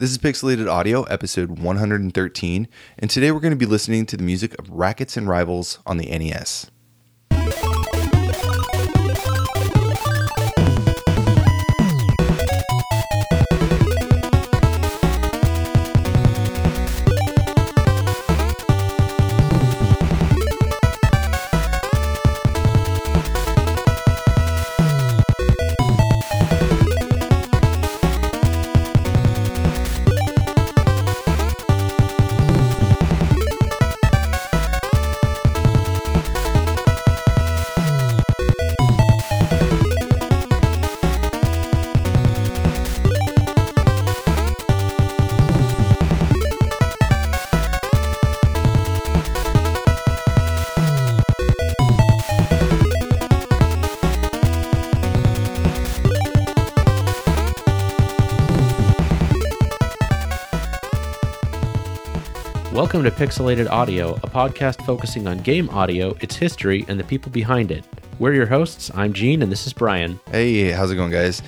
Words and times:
This 0.00 0.12
is 0.12 0.16
Pixelated 0.16 0.66
Audio, 0.66 1.02
episode 1.02 1.58
113, 1.58 2.68
and 2.98 3.10
today 3.10 3.30
we're 3.30 3.38
going 3.38 3.50
to 3.50 3.54
be 3.54 3.66
listening 3.66 4.06
to 4.06 4.16
the 4.16 4.22
music 4.22 4.58
of 4.58 4.70
Rackets 4.70 5.14
and 5.18 5.28
Rivals 5.28 5.78
on 5.84 5.98
the 5.98 6.06
NES. 6.06 6.70
Welcome 62.80 63.04
to 63.04 63.10
Pixelated 63.10 63.68
Audio, 63.68 64.14
a 64.14 64.20
podcast 64.20 64.86
focusing 64.86 65.26
on 65.26 65.36
game 65.40 65.68
audio, 65.68 66.16
its 66.22 66.34
history, 66.34 66.86
and 66.88 66.98
the 66.98 67.04
people 67.04 67.30
behind 67.30 67.70
it. 67.70 67.84
We're 68.18 68.32
your 68.32 68.46
hosts. 68.46 68.90
I'm 68.94 69.12
Gene, 69.12 69.42
and 69.42 69.52
this 69.52 69.66
is 69.66 69.74
Brian. 69.74 70.18
Hey, 70.30 70.70
how's 70.70 70.90
it 70.90 70.94
going, 70.94 71.10
guys? 71.10 71.42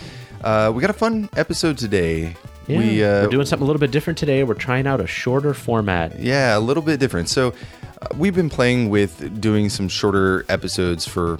Uh, 0.44 0.70
we 0.74 0.82
got 0.82 0.90
a 0.90 0.92
fun 0.92 1.30
episode 1.34 1.78
today. 1.78 2.36
Yeah, 2.66 2.78
we, 2.78 3.02
uh, 3.02 3.22
we're 3.22 3.28
doing 3.28 3.46
something 3.46 3.64
a 3.64 3.66
little 3.66 3.80
bit 3.80 3.90
different 3.90 4.18
today. 4.18 4.44
We're 4.44 4.52
trying 4.52 4.86
out 4.86 5.00
a 5.00 5.06
shorter 5.06 5.54
format. 5.54 6.18
Yeah, 6.18 6.54
a 6.54 6.60
little 6.60 6.82
bit 6.82 7.00
different. 7.00 7.30
So, 7.30 7.54
uh, 8.02 8.08
we've 8.18 8.34
been 8.34 8.50
playing 8.50 8.90
with 8.90 9.40
doing 9.40 9.70
some 9.70 9.88
shorter 9.88 10.44
episodes 10.50 11.08
for 11.08 11.38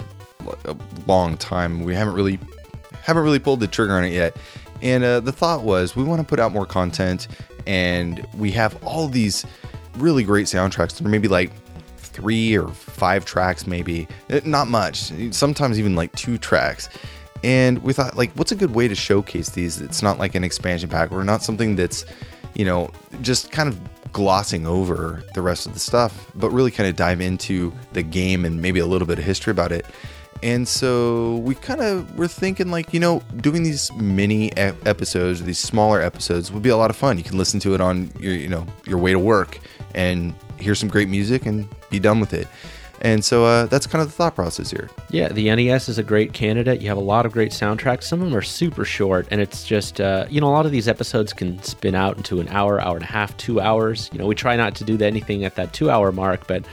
a 0.65 0.75
long 1.05 1.37
time. 1.37 1.83
We 1.83 1.93
haven't 1.93 2.15
really 2.15 2.39
haven't 3.03 3.21
really 3.21 3.37
pulled 3.37 3.59
the 3.59 3.67
trigger 3.67 3.93
on 3.93 4.05
it 4.05 4.11
yet. 4.13 4.35
And 4.81 5.03
uh, 5.03 5.19
the 5.19 5.31
thought 5.31 5.61
was 5.61 5.95
we 5.95 6.03
want 6.03 6.19
to 6.19 6.25
put 6.25 6.39
out 6.39 6.51
more 6.51 6.65
content, 6.65 7.27
and 7.67 8.25
we 8.35 8.49
have 8.53 8.83
all 8.83 9.07
these 9.07 9.45
really 9.97 10.23
great 10.23 10.47
soundtracks. 10.47 10.97
There 10.97 11.09
may 11.09 11.17
be 11.17 11.27
like 11.27 11.51
three 11.97 12.55
or 12.57 12.67
five 12.69 13.25
tracks, 13.25 13.65
maybe 13.67 14.07
Eh, 14.29 14.41
not 14.45 14.67
much. 14.67 15.11
Sometimes 15.31 15.79
even 15.79 15.95
like 15.95 16.11
two 16.13 16.37
tracks. 16.37 16.89
And 17.43 17.79
we 17.83 17.91
thought, 17.91 18.15
like, 18.15 18.31
what's 18.33 18.53
a 18.53 18.55
good 18.55 18.73
way 18.73 18.87
to 18.87 18.95
showcase 18.95 19.49
these? 19.49 19.81
It's 19.81 20.01
not 20.01 20.17
like 20.17 20.33
an 20.35 20.43
expansion 20.43 20.89
pack 20.89 21.11
or 21.11 21.23
not 21.25 21.43
something 21.43 21.75
that's, 21.75 22.05
you 22.53 22.63
know, 22.63 22.89
just 23.21 23.51
kind 23.51 23.67
of 23.67 23.77
glossing 24.13 24.65
over 24.65 25.23
the 25.33 25.41
rest 25.41 25.65
of 25.65 25.73
the 25.73 25.79
stuff, 25.79 26.31
but 26.35 26.51
really 26.51 26.71
kind 26.71 26.87
of 26.87 26.95
dive 26.95 27.19
into 27.19 27.73
the 27.91 28.03
game 28.03 28.45
and 28.45 28.61
maybe 28.61 28.79
a 28.79 28.85
little 28.85 29.07
bit 29.07 29.19
of 29.19 29.25
history 29.25 29.51
about 29.51 29.71
it. 29.73 29.85
And 30.41 30.67
so 30.67 31.37
we 31.37 31.55
kind 31.55 31.81
of 31.81 32.17
were 32.17 32.27
thinking, 32.27 32.69
like, 32.69 32.93
you 32.93 32.99
know, 32.99 33.21
doing 33.37 33.63
these 33.63 33.91
mini 33.93 34.55
episodes, 34.57 35.43
these 35.43 35.59
smaller 35.59 36.01
episodes, 36.01 36.51
would 36.51 36.63
be 36.63 36.69
a 36.69 36.77
lot 36.77 36.89
of 36.89 36.95
fun. 36.95 37.17
You 37.17 37.23
can 37.23 37.37
listen 37.37 37.59
to 37.61 37.73
it 37.73 37.81
on 37.81 38.11
your, 38.19 38.33
you 38.33 38.49
know, 38.49 38.65
your 38.85 38.97
way 38.97 39.11
to 39.11 39.19
work 39.19 39.59
and 39.93 40.33
hear 40.59 40.75
some 40.75 40.89
great 40.89 41.09
music 41.09 41.45
and 41.45 41.67
be 41.89 41.99
done 41.99 42.19
with 42.19 42.33
it. 42.33 42.47
And 43.01 43.23
so 43.23 43.43
uh, 43.43 43.65
that's 43.65 43.85
kind 43.85 44.01
of 44.01 44.07
the 44.07 44.13
thought 44.13 44.33
process 44.33 44.71
here. 44.71 44.89
Yeah, 45.09 45.27
the 45.27 45.53
NES 45.53 45.89
is 45.89 45.97
a 45.97 46.03
great 46.03 46.31
candidate. 46.31 46.81
You 46.81 46.87
have 46.87 46.97
a 46.97 47.01
lot 47.01 47.25
of 47.25 47.33
great 47.33 47.51
soundtracks. 47.51 48.03
Some 48.03 48.21
of 48.21 48.29
them 48.29 48.37
are 48.37 48.41
super 48.41 48.85
short, 48.85 49.27
and 49.29 49.41
it's 49.41 49.65
just, 49.65 49.99
uh, 49.99 50.25
you 50.29 50.39
know, 50.39 50.47
a 50.47 50.55
lot 50.55 50.65
of 50.65 50.71
these 50.71 50.87
episodes 50.87 51.33
can 51.33 51.61
spin 51.63 51.95
out 51.95 52.15
into 52.15 52.39
an 52.39 52.47
hour, 52.47 52.79
hour 52.79 52.95
and 52.95 53.03
a 53.03 53.07
half, 53.07 53.35
two 53.35 53.59
hours. 53.59 54.09
You 54.13 54.19
know, 54.19 54.25
we 54.25 54.35
try 54.35 54.55
not 54.55 54.75
to 54.75 54.85
do 54.85 55.03
anything 55.03 55.43
at 55.43 55.55
that 55.55 55.73
two 55.73 55.89
hour 55.89 56.13
mark, 56.13 56.47
but 56.47 56.65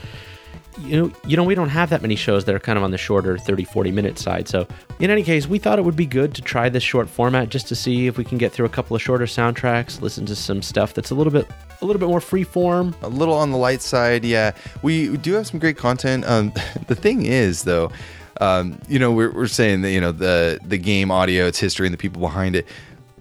you 0.79 0.95
know, 0.95 1.11
you 1.27 1.35
know, 1.35 1.43
we 1.43 1.53
don't 1.53 1.69
have 1.69 1.89
that 1.89 2.01
many 2.01 2.15
shows 2.15 2.45
that 2.45 2.55
are 2.55 2.59
kind 2.59 2.77
of 2.77 2.83
on 2.83 2.91
the 2.91 2.97
shorter 2.97 3.37
30, 3.37 3.65
40 3.65 3.91
minute 3.91 4.17
side. 4.17 4.47
So, 4.47 4.65
in 4.99 5.09
any 5.09 5.23
case, 5.23 5.47
we 5.47 5.59
thought 5.59 5.79
it 5.79 5.85
would 5.85 5.97
be 5.97 6.05
good 6.05 6.33
to 6.35 6.41
try 6.41 6.69
this 6.69 6.83
short 6.83 7.09
format 7.09 7.49
just 7.49 7.67
to 7.67 7.75
see 7.75 8.07
if 8.07 8.17
we 8.17 8.23
can 8.23 8.37
get 8.37 8.51
through 8.53 8.65
a 8.65 8.69
couple 8.69 8.95
of 8.95 9.01
shorter 9.01 9.25
soundtracks, 9.25 10.01
listen 10.01 10.25
to 10.27 10.35
some 10.35 10.61
stuff 10.61 10.93
that's 10.93 11.11
a 11.11 11.15
little 11.15 11.33
bit, 11.33 11.45
a 11.81 11.85
little 11.85 11.99
bit 11.99 12.09
more 12.09 12.21
free 12.21 12.43
form. 12.43 12.95
a 13.01 13.09
little 13.09 13.33
on 13.33 13.51
the 13.51 13.57
light 13.57 13.81
side. 13.81 14.23
Yeah, 14.23 14.51
we 14.81 15.17
do 15.17 15.33
have 15.33 15.47
some 15.47 15.59
great 15.59 15.77
content. 15.77 16.25
Um, 16.25 16.53
the 16.87 16.95
thing 16.95 17.25
is, 17.25 17.63
though, 17.63 17.91
um, 18.39 18.79
you 18.87 18.99
know, 18.99 19.11
we're, 19.11 19.31
we're 19.31 19.47
saying 19.47 19.81
that 19.81 19.91
you 19.91 20.01
know 20.01 20.11
the 20.11 20.59
the 20.63 20.77
game 20.77 21.11
audio, 21.11 21.47
its 21.47 21.59
history, 21.59 21.87
and 21.87 21.93
the 21.93 21.97
people 21.97 22.21
behind 22.21 22.55
it. 22.55 22.67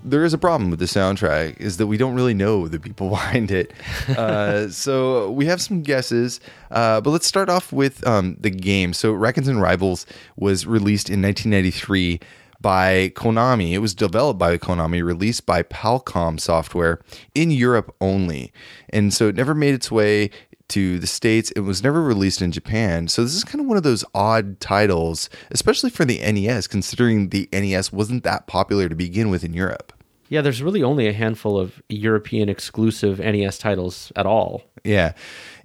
There 0.02 0.24
is 0.24 0.32
a 0.32 0.38
problem 0.38 0.70
with 0.70 0.78
the 0.78 0.86
soundtrack 0.86 1.60
is 1.60 1.76
that 1.76 1.86
we 1.86 1.98
don't 1.98 2.14
really 2.14 2.32
know 2.32 2.68
the 2.68 2.80
people 2.80 3.08
behind 3.10 3.50
it. 3.50 3.72
Uh, 4.08 4.68
so 4.70 5.30
we 5.30 5.44
have 5.44 5.60
some 5.60 5.82
guesses, 5.82 6.40
uh, 6.70 7.02
but 7.02 7.10
let's 7.10 7.26
start 7.26 7.50
off 7.50 7.70
with 7.70 8.06
um, 8.06 8.36
the 8.40 8.48
game. 8.48 8.94
So 8.94 9.12
Rackets 9.12 9.46
and 9.46 9.60
Rivals 9.60 10.06
was 10.36 10.66
released 10.66 11.10
in 11.10 11.20
1993 11.20 12.18
by 12.60 13.12
Konami. 13.14 13.72
It 13.72 13.78
was 13.78 13.94
developed 13.94 14.38
by 14.38 14.58
Konami, 14.58 15.02
released 15.02 15.46
by 15.46 15.62
Palcom 15.62 16.38
Software 16.38 17.00
in 17.34 17.50
Europe 17.50 17.94
only. 18.00 18.52
And 18.90 19.12
so 19.12 19.28
it 19.28 19.34
never 19.34 19.54
made 19.54 19.74
its 19.74 19.90
way 19.90 20.30
to 20.68 20.98
the 20.98 21.06
States. 21.06 21.50
It 21.52 21.60
was 21.60 21.82
never 21.82 22.02
released 22.02 22.40
in 22.40 22.52
Japan. 22.52 23.08
So 23.08 23.22
this 23.22 23.34
is 23.34 23.44
kind 23.44 23.60
of 23.60 23.66
one 23.66 23.76
of 23.76 23.82
those 23.82 24.04
odd 24.14 24.60
titles, 24.60 25.28
especially 25.50 25.90
for 25.90 26.04
the 26.04 26.18
NES, 26.18 26.66
considering 26.66 27.28
the 27.28 27.48
NES 27.52 27.92
wasn't 27.92 28.24
that 28.24 28.46
popular 28.46 28.88
to 28.88 28.94
begin 28.94 29.30
with 29.30 29.44
in 29.44 29.52
Europe. 29.52 29.92
Yeah, 30.28 30.42
there's 30.42 30.62
really 30.62 30.82
only 30.82 31.08
a 31.08 31.12
handful 31.12 31.58
of 31.58 31.82
European 31.88 32.48
exclusive 32.48 33.18
NES 33.18 33.58
titles 33.58 34.12
at 34.14 34.26
all. 34.26 34.62
Yeah. 34.84 35.14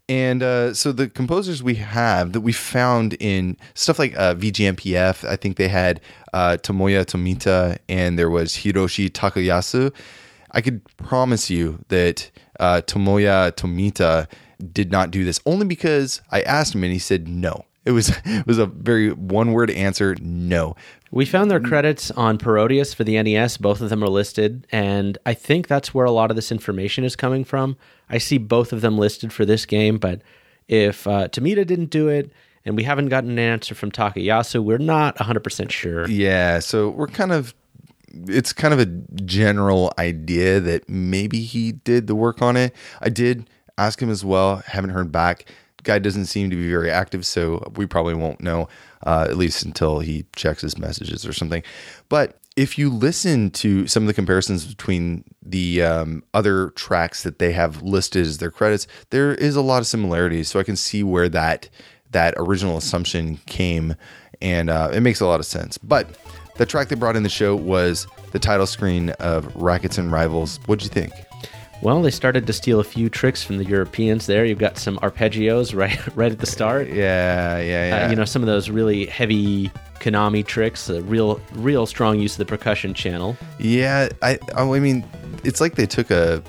And 0.07 0.43
uh, 0.43 0.73
so 0.73 0.91
the 0.91 1.09
composers 1.09 1.63
we 1.63 1.75
have 1.75 2.33
that 2.33 2.41
we 2.41 2.51
found 2.51 3.15
in 3.19 3.57
stuff 3.73 3.97
like 3.97 4.15
uh, 4.15 4.35
VGMPF, 4.35 5.27
I 5.27 5.35
think 5.35 5.57
they 5.57 5.67
had 5.67 5.99
uh, 6.33 6.57
Tomoya 6.61 7.05
Tomita 7.05 7.79
and 7.89 8.19
there 8.19 8.29
was 8.29 8.53
Hiroshi 8.53 9.09
Takayasu. 9.09 9.91
I 10.51 10.61
could 10.61 10.81
promise 10.97 11.49
you 11.49 11.83
that 11.87 12.29
uh, 12.59 12.81
Tomoya 12.85 13.51
Tomita 13.53 14.27
did 14.71 14.91
not 14.91 15.11
do 15.11 15.25
this 15.25 15.39
only 15.45 15.65
because 15.65 16.21
I 16.31 16.41
asked 16.41 16.75
him 16.75 16.83
and 16.83 16.93
he 16.93 16.99
said 16.99 17.27
no. 17.27 17.65
It 17.85 17.91
was 17.91 18.09
it 18.25 18.47
was 18.47 18.57
a 18.57 18.65
very 18.65 19.11
one 19.11 19.51
word 19.51 19.69
answer 19.71 20.15
no. 20.19 20.75
We 21.11 21.25
found 21.25 21.49
their 21.49 21.61
credits 21.61 22.11
on 22.11 22.37
Parodius 22.37 22.93
for 22.93 23.05
the 23.05 23.21
NES. 23.21 23.55
Both 23.57 23.79
of 23.79 23.89
them 23.89 24.03
are 24.03 24.09
listed, 24.09 24.67
and 24.69 25.17
I 25.25 25.33
think 25.33 25.67
that's 25.67 25.93
where 25.93 26.05
a 26.05 26.11
lot 26.11 26.29
of 26.29 26.35
this 26.35 26.51
information 26.51 27.05
is 27.05 27.15
coming 27.15 27.45
from. 27.45 27.77
I 28.09 28.17
see 28.17 28.37
both 28.37 28.73
of 28.73 28.81
them 28.81 28.97
listed 28.97 29.31
for 29.31 29.45
this 29.45 29.65
game, 29.65 29.97
but 29.97 30.21
if 30.67 31.07
uh, 31.07 31.29
Tomita 31.29 31.65
didn't 31.65 31.89
do 31.89 32.09
it, 32.09 32.31
and 32.65 32.75
we 32.75 32.83
haven't 32.83 33.09
gotten 33.09 33.29
an 33.29 33.39
answer 33.39 33.75
from 33.75 33.91
Takayasu, 33.91 34.61
we're 34.61 34.77
not 34.77 35.15
100% 35.17 35.71
sure. 35.71 36.05
Yeah, 36.09 36.59
so 36.59 36.89
we're 36.89 37.07
kind 37.07 37.31
of 37.31 37.53
it's 38.27 38.53
kind 38.53 38.73
of 38.73 38.79
a 38.79 38.85
general 39.23 39.93
idea 39.99 40.59
that 40.61 40.89
maybe 40.89 41.41
he 41.41 41.73
did 41.73 42.07
the 42.07 42.15
work 42.15 42.41
on 42.41 42.55
it. 42.55 42.73
I 43.01 43.09
did 43.09 43.49
ask 43.77 44.01
him 44.01 44.09
as 44.09 44.23
well, 44.23 44.63
haven't 44.67 44.91
heard 44.91 45.11
back. 45.11 45.51
Guy 45.85 45.99
doesn't 45.99 46.25
seem 46.25 46.49
to 46.49 46.55
be 46.55 46.69
very 46.69 46.91
active, 46.91 47.25
so 47.25 47.71
we 47.75 47.85
probably 47.85 48.13
won't 48.13 48.41
know 48.41 48.67
uh, 49.05 49.25
at 49.29 49.37
least 49.37 49.63
until 49.63 49.99
he 49.99 50.25
checks 50.35 50.61
his 50.61 50.77
messages 50.77 51.25
or 51.25 51.31
something. 51.31 51.63
But 52.09 52.37
if 52.55 52.77
you 52.77 52.89
listen 52.89 53.51
to 53.51 53.85
some 53.87 54.03
of 54.03 54.07
the 54.07 54.13
comparisons 54.13 54.65
between 54.65 55.23
the 55.41 55.83
um, 55.83 56.23
other 56.33 56.69
tracks 56.71 57.23
that 57.23 57.39
they 57.39 57.51
have 57.51 57.81
listed 57.81 58.25
as 58.25 58.37
their 58.37 58.51
credits, 58.51 58.87
there 59.09 59.33
is 59.33 59.55
a 59.55 59.61
lot 59.61 59.79
of 59.79 59.87
similarities. 59.87 60.49
So 60.49 60.59
I 60.59 60.63
can 60.63 60.75
see 60.75 61.03
where 61.03 61.29
that 61.29 61.69
that 62.11 62.33
original 62.37 62.77
assumption 62.77 63.37
came, 63.45 63.95
and 64.41 64.69
uh, 64.69 64.89
it 64.93 65.01
makes 65.01 65.19
a 65.19 65.25
lot 65.25 65.39
of 65.39 65.45
sense. 65.45 65.77
But 65.77 66.07
the 66.55 66.65
track 66.65 66.87
they 66.87 66.95
brought 66.95 67.17
in 67.17 67.23
the 67.23 67.29
show 67.29 67.55
was 67.55 68.07
the 68.31 68.39
title 68.39 68.67
screen 68.67 69.09
of 69.19 69.53
Rackets 69.55 69.97
and 69.97 70.11
Rivals. 70.11 70.59
What'd 70.65 70.83
you 70.83 70.89
think? 70.89 71.11
Well, 71.81 72.01
they 72.01 72.11
started 72.11 72.47
to 72.47 72.53
steal 72.53 72.79
a 72.79 72.83
few 72.83 73.09
tricks 73.09 73.43
from 73.43 73.57
the 73.57 73.65
Europeans 73.65 74.25
there. 74.25 74.45
You've 74.45 74.59
got 74.59 74.77
some 74.77 74.97
arpeggios 74.99 75.75
right 75.77 76.15
right 76.15 76.31
at 76.31 76.39
the 76.39 76.45
start. 76.45 76.89
Yeah, 76.89 77.59
yeah, 77.59 77.87
yeah. 77.87 78.05
Uh, 78.05 78.09
you 78.09 78.15
know, 78.15 78.25
some 78.25 78.41
of 78.41 78.47
those 78.47 78.69
really 78.69 79.05
heavy 79.05 79.69
Konami 79.99 80.45
tricks, 80.45 80.89
a 80.89 81.01
real 81.03 81.39
real 81.53 81.85
strong 81.85 82.19
use 82.19 82.33
of 82.33 82.39
the 82.39 82.45
percussion 82.45 82.93
channel. 82.93 83.37
Yeah, 83.59 84.09
I 84.21 84.39
I 84.55 84.63
mean, 84.79 85.05
it's 85.43 85.61
like 85.61 85.75
they 85.75 85.85
took 85.85 86.11
a 86.11 86.43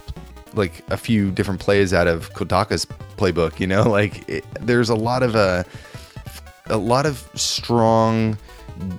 like 0.54 0.82
a 0.90 0.96
few 0.96 1.30
different 1.30 1.60
plays 1.60 1.92
out 1.92 2.06
of 2.06 2.32
Kodaka's 2.32 2.86
playbook. 3.16 3.60
You 3.60 3.66
know, 3.66 3.82
like 3.88 4.28
it, 4.28 4.44
there's 4.60 4.88
a 4.88 4.94
lot 4.94 5.22
of 5.22 5.36
uh, 5.36 5.64
a 6.66 6.76
lot 6.76 7.06
of 7.06 7.28
strong 7.34 8.38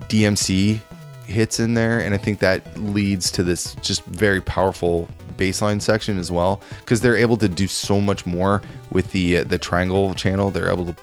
DMC 0.07 0.79
hits 1.25 1.59
in 1.59 1.73
there, 1.73 1.99
and 1.99 2.13
I 2.13 2.17
think 2.17 2.39
that 2.39 2.77
leads 2.77 3.31
to 3.31 3.43
this 3.43 3.75
just 3.75 4.03
very 4.05 4.41
powerful 4.41 5.07
baseline 5.37 5.81
section 5.81 6.17
as 6.17 6.31
well 6.31 6.61
because 6.79 7.01
they're 7.01 7.15
able 7.17 7.37
to 7.37 7.47
do 7.47 7.67
so 7.67 8.01
much 8.01 8.25
more 8.25 8.61
with 8.91 9.11
the 9.11 9.37
uh, 9.39 9.43
the 9.43 9.57
triangle 9.57 10.13
channel. 10.13 10.49
They're 10.51 10.71
able 10.71 10.85
to 10.85 10.95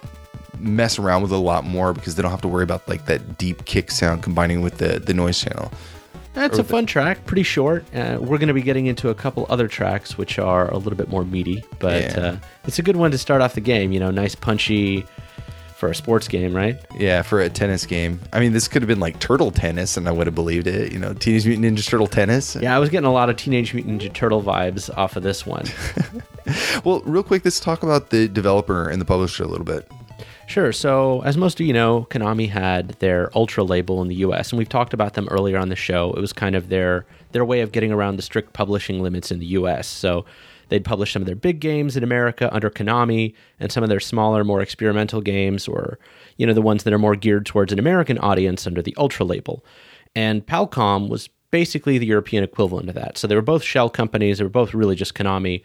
mess 0.59 0.99
around 0.99 1.23
with 1.23 1.33
it 1.33 1.37
a 1.37 1.39
lot 1.39 1.65
more 1.65 1.93
because 1.93 2.15
they 2.15 2.23
don't 2.23 2.31
have 2.31 2.41
to 2.43 2.49
worry 2.49 2.63
about 2.65 2.87
like 2.89 3.07
that 3.07 3.37
deep 3.39 3.65
kick 3.65 3.91
sound 3.91 4.23
combining 4.23 4.61
with 4.61 4.79
the 4.79 4.99
the 5.01 5.15
noise 5.15 5.41
channel. 5.41 5.71
That's 6.35 6.59
a 6.59 6.65
fun 6.65 6.85
track, 6.87 7.27
pretty 7.27 7.45
short. 7.45 7.85
Uh, 7.95 8.19
we're 8.21 8.39
going 8.39 8.49
to 8.49 8.55
be 8.55 8.63
getting 8.63 8.87
into 8.87 9.09
a 9.09 9.15
couple 9.15 9.47
other 9.49 9.69
tracks 9.69 10.19
which 10.19 10.37
are 10.41 10.69
a 10.69 10.77
little 10.79 10.97
bit 10.97 11.09
more 11.09 11.25
meaty, 11.25 11.65
but 11.79 12.03
Yeah. 12.03 12.21
uh, 12.21 12.37
it's 12.67 12.81
a 12.81 12.83
good 12.83 12.97
one 12.97 13.13
to 13.13 13.19
start 13.19 13.41
off 13.41 13.55
the 13.55 13.61
game. 13.61 13.93
You 13.93 14.01
know, 14.01 14.11
nice 14.11 14.35
punchy 14.35 15.07
for 15.85 15.91
a 15.91 15.95
sports 15.95 16.29
game, 16.29 16.57
right? 16.57 16.81
Yeah, 16.99 17.21
for 17.21 17.43
a 17.43 17.51
tennis 17.51 17.85
game. 17.85 18.19
I 18.33 18.41
mean, 18.41 18.55
this 18.55 18.69
could 18.69 18.81
have 18.81 18.87
been 18.87 19.01
like 19.01 19.21
turtle 19.21 19.51
tennis, 19.51 19.99
and 19.99 20.09
I 20.09 20.13
would 20.13 20.27
have 20.27 20.35
believed 20.35 20.67
it. 20.67 20.95
You 20.95 20.99
know, 20.99 21.13
Teenage 21.13 21.45
Mutant 21.45 21.67
Ninja 21.67 21.87
Turtle 21.87 22.07
tennis. 22.07 22.57
Yeah, 22.57 22.75
I 22.75 22.79
was 22.79 22.89
getting 22.89 23.07
a 23.07 23.13
lot 23.13 23.29
of 23.29 23.37
Teenage 23.37 23.75
Mutant 23.75 24.01
Ninja 24.01 24.11
Turtle 24.11 24.43
vibes 24.43 24.89
off 24.97 25.17
of 25.17 25.23
this 25.23 25.45
one. 25.45 25.67
Well, 26.85 27.01
real 27.07 27.23
quick, 27.23 27.43
let's 27.47 27.59
talk 27.59 27.83
about 27.83 28.11
the 28.11 28.29
developer 28.29 28.87
and 28.91 29.01
the 29.01 29.07
publisher 29.07 29.45
a 29.45 29.47
little 29.47 29.65
bit. 29.65 29.91
Sure. 30.47 30.73
So, 30.73 31.23
as 31.23 31.39
most 31.39 31.59
of 31.59 31.67
you 31.67 31.73
know, 31.73 32.07
Konami 32.11 32.51
had 32.51 32.91
their 32.99 33.31
Ultra 33.35 33.65
label 33.65 34.03
in 34.03 34.09
the 34.09 34.17
U.S., 34.17 34.53
and 34.53 34.59
we've 34.59 34.69
talked 34.69 34.93
about 34.93 35.15
them 35.15 35.27
earlier 35.31 35.57
on 35.57 35.71
the 35.71 35.77
show. 35.77 36.13
It 36.13 36.21
was 36.21 36.35
kind 36.35 36.55
of 36.55 36.69
their 36.69 37.07
their 37.35 37.45
way 37.45 37.61
of 37.61 37.71
getting 37.71 37.93
around 37.93 38.17
the 38.17 38.23
strict 38.23 38.55
publishing 38.55 39.03
limits 39.03 39.31
in 39.31 39.39
the 39.39 39.47
U.S. 39.47 39.87
So, 39.87 40.25
they'd 40.69 40.85
publish 40.85 41.13
some 41.13 41.23
of 41.23 41.27
their 41.27 41.37
big 41.37 41.61
games 41.61 41.97
in 41.97 42.03
America 42.03 42.53
under 42.55 42.71
Konami, 42.71 43.35
and 43.61 43.71
some 43.71 43.83
of 43.83 43.91
their 43.91 44.01
smaller, 44.01 44.45
more 44.45 44.63
experimental 44.63 45.21
games, 45.21 45.69
or 45.69 45.99
you 46.37 46.47
know, 46.47 46.55
the 46.55 46.63
ones 46.63 46.85
that 46.85 46.93
are 46.93 46.99
more 46.99 47.17
geared 47.17 47.47
towards 47.47 47.73
an 47.73 47.79
American 47.79 48.19
audience 48.19 48.67
under 48.67 48.83
the 48.83 48.95
Ultra 48.99 49.27
label. 49.27 49.65
And 50.17 50.47
Palcom 50.47 51.09
was 51.09 51.29
basically 51.51 51.99
the 51.99 52.07
European 52.07 52.43
equivalent 52.43 52.89
of 52.89 52.95
that. 52.97 53.17
So 53.17 53.27
they 53.27 53.37
were 53.37 53.43
both 53.43 53.63
shell 53.63 53.89
companies. 53.89 54.39
They 54.39 54.45
were 54.45 54.51
both 54.51 54.75
really 54.75 54.97
just 54.97 55.15
Konami. 55.15 55.63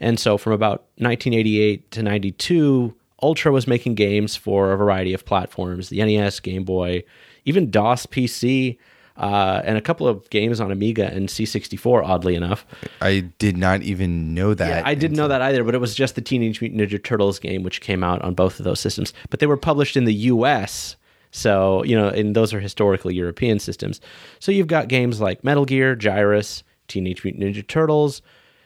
And 0.00 0.18
so 0.18 0.38
from 0.38 0.52
about 0.52 0.86
1988 0.96 1.90
to 1.92 2.02
92, 2.02 2.94
Ultra 3.22 3.52
was 3.52 3.66
making 3.66 3.94
games 3.94 4.36
for 4.36 4.72
a 4.72 4.76
variety 4.76 5.12
of 5.12 5.24
platforms 5.24 5.88
the 5.88 6.04
NES, 6.04 6.40
Game 6.40 6.64
Boy, 6.64 7.04
even 7.44 7.70
DOS 7.70 8.06
PC, 8.06 8.78
uh, 9.18 9.60
and 9.64 9.76
a 9.76 9.80
couple 9.80 10.06
of 10.06 10.28
games 10.30 10.60
on 10.60 10.70
Amiga 10.70 11.12
and 11.12 11.28
C64, 11.28 12.04
oddly 12.04 12.36
enough. 12.36 12.64
I 13.00 13.20
did 13.38 13.56
not 13.56 13.82
even 13.82 14.32
know 14.32 14.54
that. 14.54 14.86
I 14.86 14.94
didn't 14.94 15.16
know 15.16 15.28
that 15.28 15.42
either, 15.42 15.64
but 15.64 15.74
it 15.74 15.78
was 15.78 15.94
just 15.94 16.14
the 16.14 16.20
Teenage 16.20 16.60
Mutant 16.60 16.80
Ninja 16.80 17.02
Turtles 17.02 17.38
game, 17.38 17.64
which 17.64 17.80
came 17.80 18.04
out 18.04 18.22
on 18.22 18.34
both 18.34 18.60
of 18.60 18.64
those 18.64 18.80
systems. 18.80 19.12
But 19.28 19.40
they 19.40 19.46
were 19.46 19.56
published 19.56 19.96
in 19.96 20.04
the 20.04 20.14
US. 20.14 20.96
So, 21.32 21.82
you 21.82 21.96
know, 21.96 22.08
and 22.08 22.34
those 22.34 22.54
are 22.54 22.60
historically 22.60 23.14
European 23.14 23.58
systems. 23.58 24.00
So 24.38 24.52
you've 24.52 24.68
got 24.68 24.88
games 24.88 25.20
like 25.20 25.44
Metal 25.44 25.64
Gear, 25.64 25.96
Gyruss, 25.96 26.62
Teenage 26.86 27.24
Mutant 27.24 27.44
Ninja 27.44 27.66
Turtles, 27.66 28.22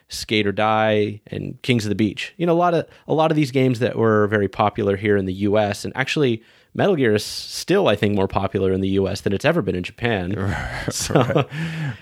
Skate 0.08 0.46
or 0.46 0.52
Die, 0.52 1.20
and 1.28 1.60
Kings 1.62 1.86
of 1.86 1.88
the 1.88 1.94
Beach. 1.94 2.34
You 2.36 2.46
know, 2.46 2.52
a 2.52 2.54
lot 2.54 2.74
of 2.74 2.86
a 3.08 3.14
lot 3.14 3.30
of 3.30 3.36
these 3.36 3.50
games 3.50 3.78
that 3.78 3.96
were 3.96 4.26
very 4.26 4.48
popular 4.48 4.96
here 4.96 5.16
in 5.16 5.24
the 5.24 5.32
US. 5.32 5.84
And 5.84 5.96
actually 5.96 6.42
Metal 6.74 6.96
Gear 6.96 7.14
is 7.14 7.24
still, 7.24 7.88
I 7.88 7.96
think, 7.96 8.14
more 8.14 8.28
popular 8.28 8.72
in 8.72 8.80
the 8.80 8.88
US 8.90 9.20
than 9.20 9.32
it's 9.32 9.44
ever 9.44 9.62
been 9.62 9.74
in 9.74 9.82
Japan. 9.82 10.32
So 10.90 11.46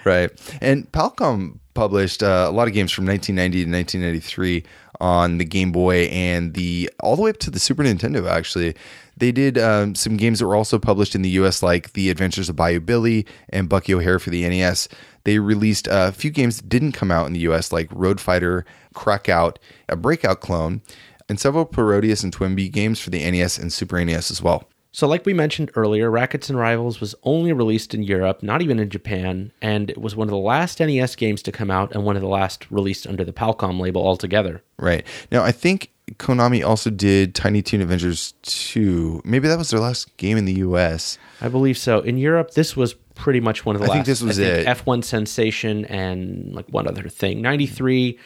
Right. 0.04 0.30
And 0.60 0.90
Palcom 0.92 1.58
published 1.74 2.22
uh, 2.22 2.46
a 2.48 2.52
lot 2.52 2.68
of 2.68 2.74
games 2.74 2.92
from 2.92 3.06
1990 3.06 3.64
to 3.64 3.70
1993 3.70 4.64
on 5.00 5.38
the 5.38 5.44
Game 5.44 5.72
Boy 5.72 6.04
and 6.06 6.54
the 6.54 6.90
all 7.00 7.16
the 7.16 7.22
way 7.22 7.30
up 7.30 7.38
to 7.38 7.50
the 7.50 7.58
Super 7.58 7.82
Nintendo. 7.82 8.28
Actually, 8.28 8.74
they 9.16 9.32
did 9.32 9.58
um, 9.58 9.94
some 9.94 10.16
games 10.16 10.38
that 10.38 10.46
were 10.46 10.56
also 10.56 10.78
published 10.78 11.14
in 11.14 11.22
the 11.22 11.30
U.S. 11.30 11.62
like 11.62 11.92
The 11.92 12.10
Adventures 12.10 12.48
of 12.48 12.56
Bayou 12.56 12.80
Billy 12.80 13.26
and 13.48 13.68
Bucky 13.68 13.94
O'Hare 13.94 14.18
for 14.18 14.30
the 14.30 14.48
NES. 14.48 14.88
They 15.24 15.38
released 15.38 15.88
a 15.90 16.12
few 16.12 16.30
games 16.30 16.56
that 16.56 16.68
didn't 16.68 16.92
come 16.92 17.10
out 17.10 17.26
in 17.26 17.32
the 17.32 17.40
U.S. 17.40 17.72
like 17.72 17.88
Road 17.92 18.20
Fighter, 18.20 18.64
Crackout, 18.94 19.58
a 19.88 19.96
Breakout 19.96 20.40
clone, 20.40 20.80
and 21.30 21.38
several 21.38 21.64
Parodius 21.64 22.24
and 22.24 22.36
Twinbee 22.36 22.70
games 22.70 23.00
for 23.00 23.08
the 23.08 23.30
NES 23.30 23.56
and 23.56 23.72
Super 23.72 24.04
NES 24.04 24.32
as 24.32 24.42
well. 24.42 24.64
So, 24.92 25.06
like 25.06 25.24
we 25.24 25.32
mentioned 25.32 25.70
earlier, 25.76 26.10
Rackets 26.10 26.50
and 26.50 26.58
Rivals 26.58 27.00
was 27.00 27.14
only 27.22 27.52
released 27.52 27.94
in 27.94 28.02
Europe, 28.02 28.42
not 28.42 28.60
even 28.60 28.80
in 28.80 28.90
Japan, 28.90 29.52
and 29.62 29.88
it 29.88 29.98
was 29.98 30.16
one 30.16 30.26
of 30.26 30.32
the 30.32 30.36
last 30.36 30.80
NES 30.80 31.14
games 31.14 31.42
to 31.42 31.52
come 31.52 31.70
out 31.70 31.92
and 31.94 32.04
one 32.04 32.16
of 32.16 32.22
the 32.22 32.28
last 32.28 32.68
released 32.72 33.06
under 33.06 33.24
the 33.24 33.32
Palcom 33.32 33.80
label 33.80 34.04
altogether. 34.04 34.64
Right. 34.78 35.06
Now, 35.30 35.44
I 35.44 35.52
think 35.52 35.92
Konami 36.14 36.66
also 36.66 36.90
did 36.90 37.36
Tiny 37.36 37.62
Toon 37.62 37.80
Adventures 37.80 38.34
2. 38.42 39.22
Maybe 39.24 39.46
that 39.46 39.56
was 39.58 39.70
their 39.70 39.78
last 39.78 40.16
game 40.16 40.36
in 40.36 40.46
the 40.46 40.54
US. 40.54 41.16
I 41.40 41.46
believe 41.46 41.78
so. 41.78 42.00
In 42.00 42.18
Europe, 42.18 42.54
this 42.54 42.76
was 42.76 42.94
pretty 43.14 43.38
much 43.38 43.64
one 43.64 43.76
of 43.76 43.82
the 43.82 43.86
I 43.86 43.90
last. 43.90 43.94
I 43.94 43.98
think 43.98 44.06
this 44.06 44.22
was 44.22 44.38
it. 44.38 44.66
F1 44.66 45.04
Sensation 45.04 45.84
and 45.84 46.52
like 46.52 46.66
one 46.70 46.88
other 46.88 47.08
thing. 47.08 47.40
93. 47.40 48.18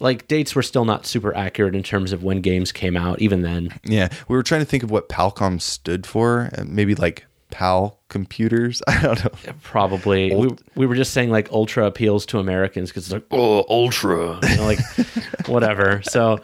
Like 0.00 0.28
dates 0.28 0.54
were 0.54 0.62
still 0.62 0.84
not 0.84 1.06
super 1.06 1.34
accurate 1.36 1.74
in 1.74 1.82
terms 1.82 2.12
of 2.12 2.22
when 2.22 2.40
games 2.40 2.72
came 2.72 2.96
out, 2.96 3.20
even 3.20 3.42
then. 3.42 3.78
Yeah. 3.84 4.08
We 4.28 4.36
were 4.36 4.42
trying 4.42 4.60
to 4.60 4.66
think 4.66 4.82
of 4.82 4.90
what 4.90 5.08
Palcom 5.08 5.60
stood 5.60 6.06
for. 6.06 6.50
uh, 6.56 6.64
Maybe 6.66 6.94
like 6.94 7.24
PAL 7.50 7.98
computers. 8.08 8.82
I 8.88 9.00
don't 9.02 9.24
know. 9.24 9.52
Probably. 9.62 10.34
We, 10.34 10.50
we 10.76 10.86
were 10.86 10.94
just 10.94 11.12
saying 11.12 11.30
like 11.30 11.50
Ultra 11.50 11.86
appeals 11.86 12.26
to 12.26 12.38
Americans 12.38 12.90
because 12.90 13.04
it's 13.04 13.12
like, 13.12 13.24
oh, 13.30 13.64
Ultra. 13.68 14.38
You 14.48 14.56
know, 14.56 14.64
like 14.66 14.78
whatever. 15.46 16.02
So 16.04 16.38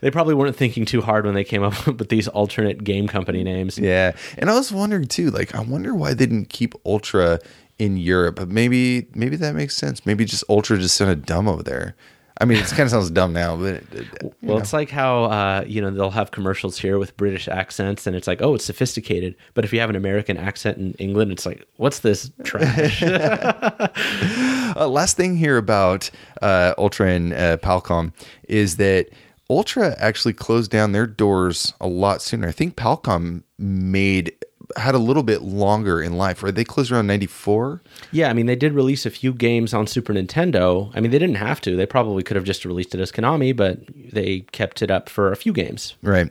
they 0.00 0.10
probably 0.10 0.34
weren't 0.34 0.56
thinking 0.56 0.84
too 0.84 1.00
hard 1.00 1.24
when 1.24 1.34
they 1.34 1.44
came 1.44 1.62
up 1.62 1.86
with 1.98 2.10
these 2.10 2.28
alternate 2.28 2.84
game 2.84 3.08
company 3.08 3.42
names. 3.42 3.78
Yeah. 3.78 4.12
And 4.38 4.50
I 4.50 4.54
was 4.54 4.70
wondering 4.70 5.06
too, 5.06 5.30
like, 5.30 5.54
I 5.54 5.60
wonder 5.60 5.94
why 5.94 6.10
they 6.14 6.26
didn't 6.26 6.50
keep 6.50 6.74
Ultra 6.84 7.38
in 7.78 7.96
Europe. 7.96 8.36
But 8.36 8.48
maybe, 8.48 9.08
maybe 9.14 9.36
that 9.36 9.54
makes 9.54 9.76
sense. 9.76 10.04
Maybe 10.04 10.24
just 10.26 10.44
Ultra 10.48 10.78
just 10.78 10.94
sounded 10.96 11.24
dumb 11.24 11.48
over 11.48 11.62
there. 11.62 11.96
I 12.40 12.46
mean, 12.46 12.56
it 12.58 12.64
kind 12.68 12.80
of 12.82 12.90
sounds 12.90 13.10
dumb 13.10 13.32
now, 13.34 13.54
but 13.56 13.82
it- 13.92 14.34
Well, 14.42 14.56
it's 14.58 14.72
like 14.72 14.88
how 14.90 15.24
uh, 15.24 15.64
you 15.66 15.80
know 15.82 15.90
they'll 15.90 16.10
have 16.10 16.30
commercials 16.30 16.78
here 16.78 16.98
with 16.98 17.14
British 17.18 17.48
accents, 17.48 18.06
and 18.06 18.16
it's 18.16 18.26
like, 18.26 18.40
oh, 18.40 18.54
it's 18.54 18.64
sophisticated. 18.64 19.34
But 19.54 19.64
if 19.64 19.72
you 19.72 19.80
have 19.80 19.90
an 19.90 19.96
American 19.96 20.36
accent 20.38 20.78
in 20.78 20.94
England, 20.94 21.32
it's 21.32 21.44
like, 21.44 21.66
what's 21.76 21.98
this 22.00 22.30
trash? 22.44 23.02
Uh, 24.76 24.86
last 24.86 25.16
thing 25.16 25.36
here 25.36 25.56
about 25.56 26.08
uh, 26.42 26.72
Ultra 26.78 27.08
and 27.10 27.32
uh, 27.34 27.56
Palcom 27.56 28.12
is 28.48 28.76
that 28.76 29.08
Ultra 29.50 29.96
actually 29.98 30.32
closed 30.32 30.70
down 30.70 30.92
their 30.92 31.08
doors 31.08 31.74
a 31.80 31.88
lot 31.88 32.22
sooner. 32.22 32.46
I 32.48 32.52
think 32.52 32.76
Palcom 32.76 33.42
made 33.58 34.32
had 34.76 34.94
a 34.94 34.98
little 34.98 35.22
bit 35.22 35.42
longer 35.42 36.02
in 36.02 36.16
life, 36.16 36.42
right? 36.42 36.54
They 36.54 36.64
closed 36.64 36.90
around 36.92 37.06
'94. 37.06 37.82
yeah, 38.12 38.28
I 38.30 38.32
mean, 38.32 38.46
they 38.46 38.56
did 38.56 38.72
release 38.72 39.06
a 39.06 39.10
few 39.10 39.32
games 39.32 39.74
on 39.74 39.86
Super 39.86 40.12
Nintendo. 40.12 40.90
I 40.94 41.00
mean, 41.00 41.10
they 41.10 41.18
didn't 41.18 41.36
have 41.36 41.60
to. 41.62 41.76
They 41.76 41.86
probably 41.86 42.22
could 42.22 42.36
have 42.36 42.44
just 42.44 42.64
released 42.64 42.94
it 42.94 43.00
as 43.00 43.12
Konami, 43.12 43.56
but 43.56 43.80
they 44.12 44.40
kept 44.52 44.82
it 44.82 44.90
up 44.90 45.08
for 45.08 45.32
a 45.32 45.36
few 45.36 45.52
games. 45.52 45.94
Right. 46.02 46.30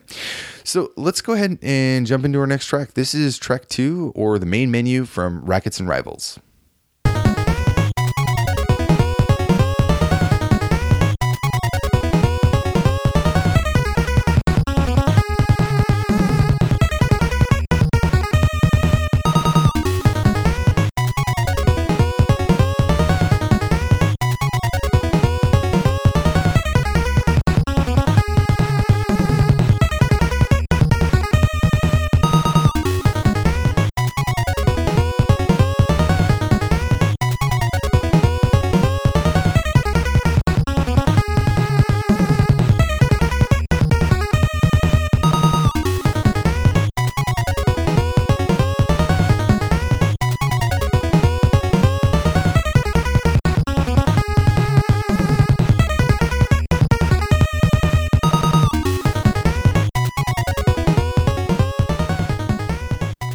So 0.63 0.91
let's 0.95 1.21
go 1.21 1.33
ahead 1.33 1.57
and 1.61 2.05
jump 2.05 2.25
into 2.25 2.39
our 2.39 2.47
next 2.47 2.67
track. 2.67 2.93
This 2.93 3.13
is 3.13 3.37
track 3.37 3.67
two, 3.67 4.11
or 4.15 4.39
the 4.39 4.45
main 4.45 4.71
menu 4.71 5.05
from 5.05 5.43
Rackets 5.45 5.79
and 5.79 5.89
Rivals. 5.89 6.39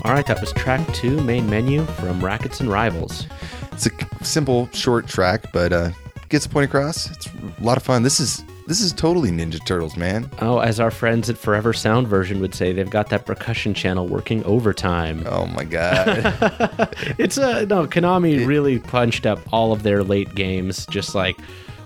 All 0.05 0.13
right, 0.13 0.27
that 0.27 0.39
was 0.39 0.53
track 0.53 0.87
two, 0.93 1.23
main 1.23 1.49
menu 1.49 1.85
from 1.87 2.23
Rackets 2.23 2.61
and 2.61 2.71
Rivals. 2.71 3.27
It's 3.73 3.87
a 3.87 3.91
simple, 4.25 4.69
short 4.73 5.07
track, 5.07 5.51
but 5.51 5.73
uh, 5.73 5.91
gets 6.29 6.47
the 6.47 6.53
point 6.53 6.67
across. 6.67 7.11
It's 7.11 7.27
a 7.27 7.65
lot 7.65 7.79
of 7.79 7.83
fun. 7.83 8.03
This 8.03 8.21
is 8.21 8.45
this 8.67 8.83
is 8.83 8.93
totally 8.93 9.31
Ninja 9.31 9.65
Turtles, 9.65 9.97
man. 9.97 10.31
Oh, 10.41 10.59
as 10.59 10.79
our 10.79 10.91
friends 10.91 11.29
at 11.31 11.39
Forever 11.39 11.73
Sound 11.73 12.07
version 12.07 12.41
would 12.41 12.55
say, 12.55 12.73
they've 12.73 12.89
got 12.89 13.09
that 13.11 13.25
percussion 13.25 13.73
channel 13.73 14.07
working 14.07 14.45
overtime. 14.45 15.23
Oh 15.27 15.47
my 15.47 15.65
god. 15.65 16.95
It's 17.19 17.39
a 17.39 17.65
no. 17.67 17.87
Konami 17.87 18.47
really 18.47 18.79
punched 18.79 19.25
up 19.25 19.41
all 19.53 19.73
of 19.73 19.85
their 19.85 20.03
late 20.03 20.35
games, 20.35 20.85
just 20.87 21.15
like 21.15 21.39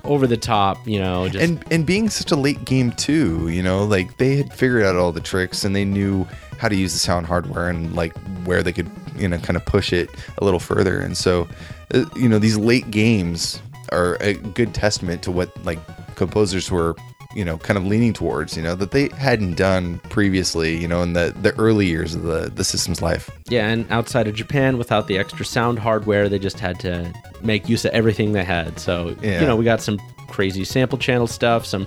over 0.08 0.26
the 0.26 0.36
top, 0.36 0.88
you 0.88 0.98
know, 0.98 1.28
just 1.28 1.44
and 1.44 1.62
and 1.70 1.86
being 1.86 2.08
such 2.08 2.32
a 2.32 2.36
late 2.36 2.64
game 2.64 2.90
too, 2.92 3.48
you 3.48 3.62
know, 3.62 3.84
like 3.84 4.16
they 4.16 4.36
had 4.36 4.52
figured 4.52 4.82
out 4.82 4.96
all 4.96 5.12
the 5.12 5.20
tricks 5.20 5.64
and 5.64 5.76
they 5.76 5.84
knew 5.84 6.26
how 6.58 6.68
to 6.68 6.74
use 6.74 6.92
the 6.92 6.98
sound 6.98 7.26
hardware 7.26 7.68
and 7.68 7.94
like 7.94 8.16
where 8.44 8.62
they 8.62 8.72
could, 8.72 8.90
you 9.16 9.28
know, 9.28 9.38
kind 9.38 9.56
of 9.56 9.64
push 9.66 9.92
it 9.92 10.10
a 10.38 10.44
little 10.44 10.58
further. 10.58 10.98
And 10.98 11.16
so, 11.16 11.46
uh, 11.94 12.06
you 12.16 12.28
know, 12.28 12.38
these 12.38 12.56
late 12.56 12.90
games 12.90 13.60
are 13.92 14.16
a 14.20 14.34
good 14.34 14.74
testament 14.74 15.22
to 15.22 15.30
what 15.30 15.54
like 15.64 15.78
composers 16.16 16.70
were 16.70 16.96
you 17.34 17.44
know 17.44 17.58
kind 17.58 17.76
of 17.76 17.84
leaning 17.84 18.12
towards 18.14 18.56
you 18.56 18.62
know 18.62 18.74
that 18.74 18.90
they 18.90 19.08
hadn't 19.10 19.54
done 19.54 19.98
previously 20.08 20.76
you 20.78 20.88
know 20.88 21.02
in 21.02 21.12
the 21.12 21.34
the 21.42 21.54
early 21.58 21.86
years 21.86 22.14
of 22.14 22.22
the 22.22 22.50
the 22.54 22.64
system's 22.64 23.02
life 23.02 23.28
yeah 23.50 23.68
and 23.68 23.86
outside 23.92 24.26
of 24.26 24.34
japan 24.34 24.78
without 24.78 25.08
the 25.08 25.18
extra 25.18 25.44
sound 25.44 25.78
hardware 25.78 26.28
they 26.30 26.38
just 26.38 26.58
had 26.58 26.80
to 26.80 27.12
make 27.42 27.68
use 27.68 27.84
of 27.84 27.92
everything 27.92 28.32
they 28.32 28.44
had 28.44 28.78
so 28.80 29.14
Yeah. 29.20 29.40
you 29.42 29.46
know 29.46 29.56
we 29.56 29.64
got 29.64 29.82
some 29.82 29.98
crazy 30.28 30.64
sample 30.64 30.96
channel 30.96 31.26
stuff 31.26 31.66
some 31.66 31.86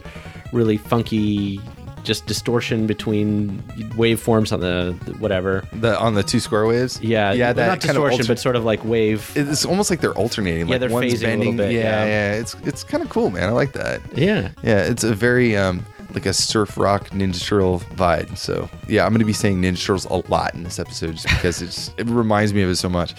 really 0.53 0.77
funky 0.77 1.59
just 2.03 2.25
distortion 2.25 2.87
between 2.87 3.61
waveforms 3.95 4.51
on 4.51 4.59
the, 4.59 4.93
whatever. 5.19 5.63
The 5.73 5.97
on 5.99 6.13
the 6.15 6.23
two 6.23 6.39
square 6.39 6.65
waves? 6.65 6.99
Yeah 7.01 7.31
yeah 7.33 7.53
that 7.53 7.67
not 7.67 7.79
kind 7.81 7.97
of 7.97 8.03
distortion 8.03 8.11
alter- 8.21 8.27
but 8.27 8.39
sort 8.39 8.55
of 8.55 8.63
like 8.63 8.83
wave. 8.85 9.31
It's 9.35 9.65
almost 9.65 9.89
like 9.89 10.01
they're 10.01 10.13
alternating 10.13 10.67
Yeah, 10.67 10.71
like 10.73 10.79
they're 10.81 10.89
one's 10.89 11.13
phasing 11.13 11.23
a 11.23 11.37
little 11.37 11.43
bending. 11.53 11.57
bit, 11.57 11.71
yeah, 11.73 11.81
yeah. 11.81 12.05
yeah 12.05 12.33
it's 12.39 12.53
it's 12.63 12.83
kind 12.83 13.03
of 13.03 13.09
cool 13.09 13.29
man. 13.29 13.49
I 13.49 13.51
like 13.51 13.73
that. 13.73 14.01
Yeah. 14.15 14.49
Yeah 14.63 14.79
it's 14.83 15.03
a 15.03 15.13
very 15.13 15.55
um 15.57 15.85
like 16.13 16.25
a 16.25 16.33
surf 16.33 16.77
rock 16.77 17.09
ninja 17.11 17.41
turtle 17.41 17.79
vibe 17.95 18.37
so 18.37 18.69
yeah 18.89 19.05
i'm 19.05 19.13
gonna 19.13 19.23
be 19.23 19.31
saying 19.31 19.61
ninja 19.61 19.79
turtles 19.81 20.03
a 20.05 20.15
lot 20.29 20.53
in 20.53 20.63
this 20.63 20.77
episode 20.77 21.13
just 21.13 21.27
because 21.29 21.61
it's 21.61 21.89
it 21.97 22.05
reminds 22.07 22.53
me 22.53 22.61
of 22.63 22.69
it 22.69 22.75
so 22.75 22.89
much. 22.89 23.13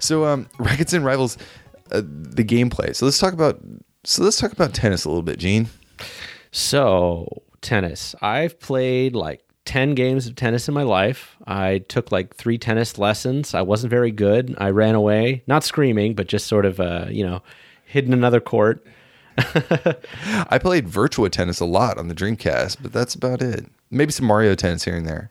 So 0.00 0.24
um 0.24 0.48
rackets 0.58 0.92
and 0.92 1.04
rivals 1.04 1.38
uh, 1.92 2.02
the 2.04 2.42
gameplay. 2.42 2.96
So 2.96 3.04
let's 3.04 3.18
talk 3.18 3.34
about 3.34 3.60
so 4.04 4.22
let's 4.24 4.38
talk 4.38 4.52
about 4.52 4.74
tennis 4.74 5.04
a 5.04 5.08
little 5.08 5.22
bit 5.22 5.38
gene. 5.38 5.68
So, 6.50 7.42
tennis. 7.64 8.14
I've 8.22 8.60
played 8.60 9.16
like 9.16 9.44
10 9.64 9.94
games 9.94 10.26
of 10.26 10.36
tennis 10.36 10.68
in 10.68 10.74
my 10.74 10.82
life. 10.82 11.36
I 11.46 11.78
took 11.78 12.12
like 12.12 12.34
three 12.34 12.58
tennis 12.58 12.98
lessons. 12.98 13.54
I 13.54 13.62
wasn't 13.62 13.90
very 13.90 14.10
good. 14.12 14.54
I 14.58 14.70
ran 14.70 14.94
away, 14.94 15.42
not 15.46 15.64
screaming, 15.64 16.14
but 16.14 16.28
just 16.28 16.46
sort 16.46 16.66
of, 16.66 16.78
uh, 16.78 17.06
you 17.10 17.26
know, 17.26 17.42
hid 17.86 18.06
in 18.06 18.12
another 18.12 18.40
court. 18.40 18.86
I 19.36 20.58
played 20.60 20.86
Virtua 20.86 21.30
Tennis 21.30 21.60
a 21.60 21.64
lot 21.64 21.98
on 21.98 22.08
the 22.08 22.14
Dreamcast, 22.14 22.76
but 22.80 22.92
that's 22.92 23.14
about 23.14 23.42
it. 23.42 23.66
Maybe 23.90 24.12
some 24.12 24.26
Mario 24.26 24.54
Tennis 24.54 24.84
here 24.84 24.96
and 24.96 25.06
there. 25.06 25.30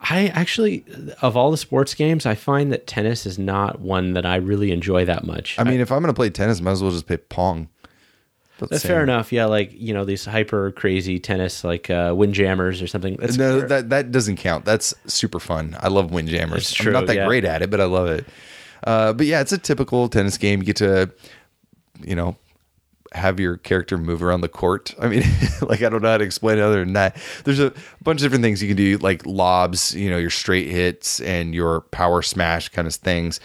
I 0.00 0.26
actually, 0.28 0.84
of 1.22 1.36
all 1.36 1.52
the 1.52 1.56
sports 1.56 1.94
games, 1.94 2.26
I 2.26 2.34
find 2.34 2.72
that 2.72 2.88
tennis 2.88 3.24
is 3.24 3.38
not 3.38 3.80
one 3.80 4.14
that 4.14 4.26
I 4.26 4.36
really 4.36 4.72
enjoy 4.72 5.04
that 5.04 5.24
much. 5.24 5.58
I 5.58 5.64
mean, 5.64 5.80
if 5.80 5.92
I'm 5.92 6.00
going 6.00 6.12
to 6.12 6.16
play 6.16 6.28
tennis, 6.28 6.60
might 6.60 6.72
as 6.72 6.82
well 6.82 6.90
just 6.90 7.06
play 7.06 7.18
Pong. 7.18 7.68
That's 8.70 8.84
fair 8.84 9.02
enough. 9.02 9.32
Yeah, 9.32 9.46
like 9.46 9.72
you 9.74 9.94
know 9.94 10.04
these 10.04 10.24
hyper 10.24 10.72
crazy 10.72 11.18
tennis, 11.18 11.64
like 11.64 11.90
uh, 11.90 12.14
Windjammers 12.14 12.82
or 12.82 12.86
something. 12.86 13.16
That's 13.16 13.36
No, 13.36 13.60
that 13.60 13.90
that 13.90 14.12
doesn't 14.12 14.36
count. 14.36 14.64
That's 14.64 14.94
super 15.06 15.40
fun. 15.40 15.76
I 15.80 15.88
love 15.88 16.10
Windjammers. 16.10 16.70
It's 16.70 16.80
I'm 16.80 16.84
true, 16.84 16.92
not 16.92 17.06
that 17.06 17.16
yeah. 17.16 17.26
great 17.26 17.44
at 17.44 17.62
it, 17.62 17.70
but 17.70 17.80
I 17.80 17.84
love 17.84 18.08
it. 18.08 18.26
Uh, 18.84 19.12
but 19.12 19.26
yeah, 19.26 19.40
it's 19.40 19.52
a 19.52 19.58
typical 19.58 20.08
tennis 20.08 20.38
game. 20.38 20.60
You 20.60 20.66
get 20.66 20.76
to, 20.76 21.10
you 22.00 22.16
know, 22.16 22.36
have 23.12 23.38
your 23.38 23.56
character 23.58 23.98
move 23.98 24.22
around 24.22 24.40
the 24.40 24.48
court. 24.48 24.94
I 25.00 25.08
mean, 25.08 25.22
like 25.62 25.82
I 25.82 25.88
don't 25.88 26.02
know 26.02 26.10
how 26.10 26.18
to 26.18 26.24
explain 26.24 26.58
it 26.58 26.62
other 26.62 26.84
than 26.84 26.94
that. 26.94 27.16
There's 27.44 27.60
a 27.60 27.72
bunch 28.02 28.20
of 28.20 28.24
different 28.24 28.42
things 28.42 28.62
you 28.62 28.68
can 28.68 28.76
do, 28.76 28.98
like 28.98 29.24
lobs, 29.26 29.94
you 29.94 30.10
know, 30.10 30.18
your 30.18 30.30
straight 30.30 30.68
hits 30.68 31.20
and 31.20 31.54
your 31.54 31.82
power 31.82 32.22
smash 32.22 32.68
kind 32.70 32.88
of 32.88 32.94
things. 32.94 33.40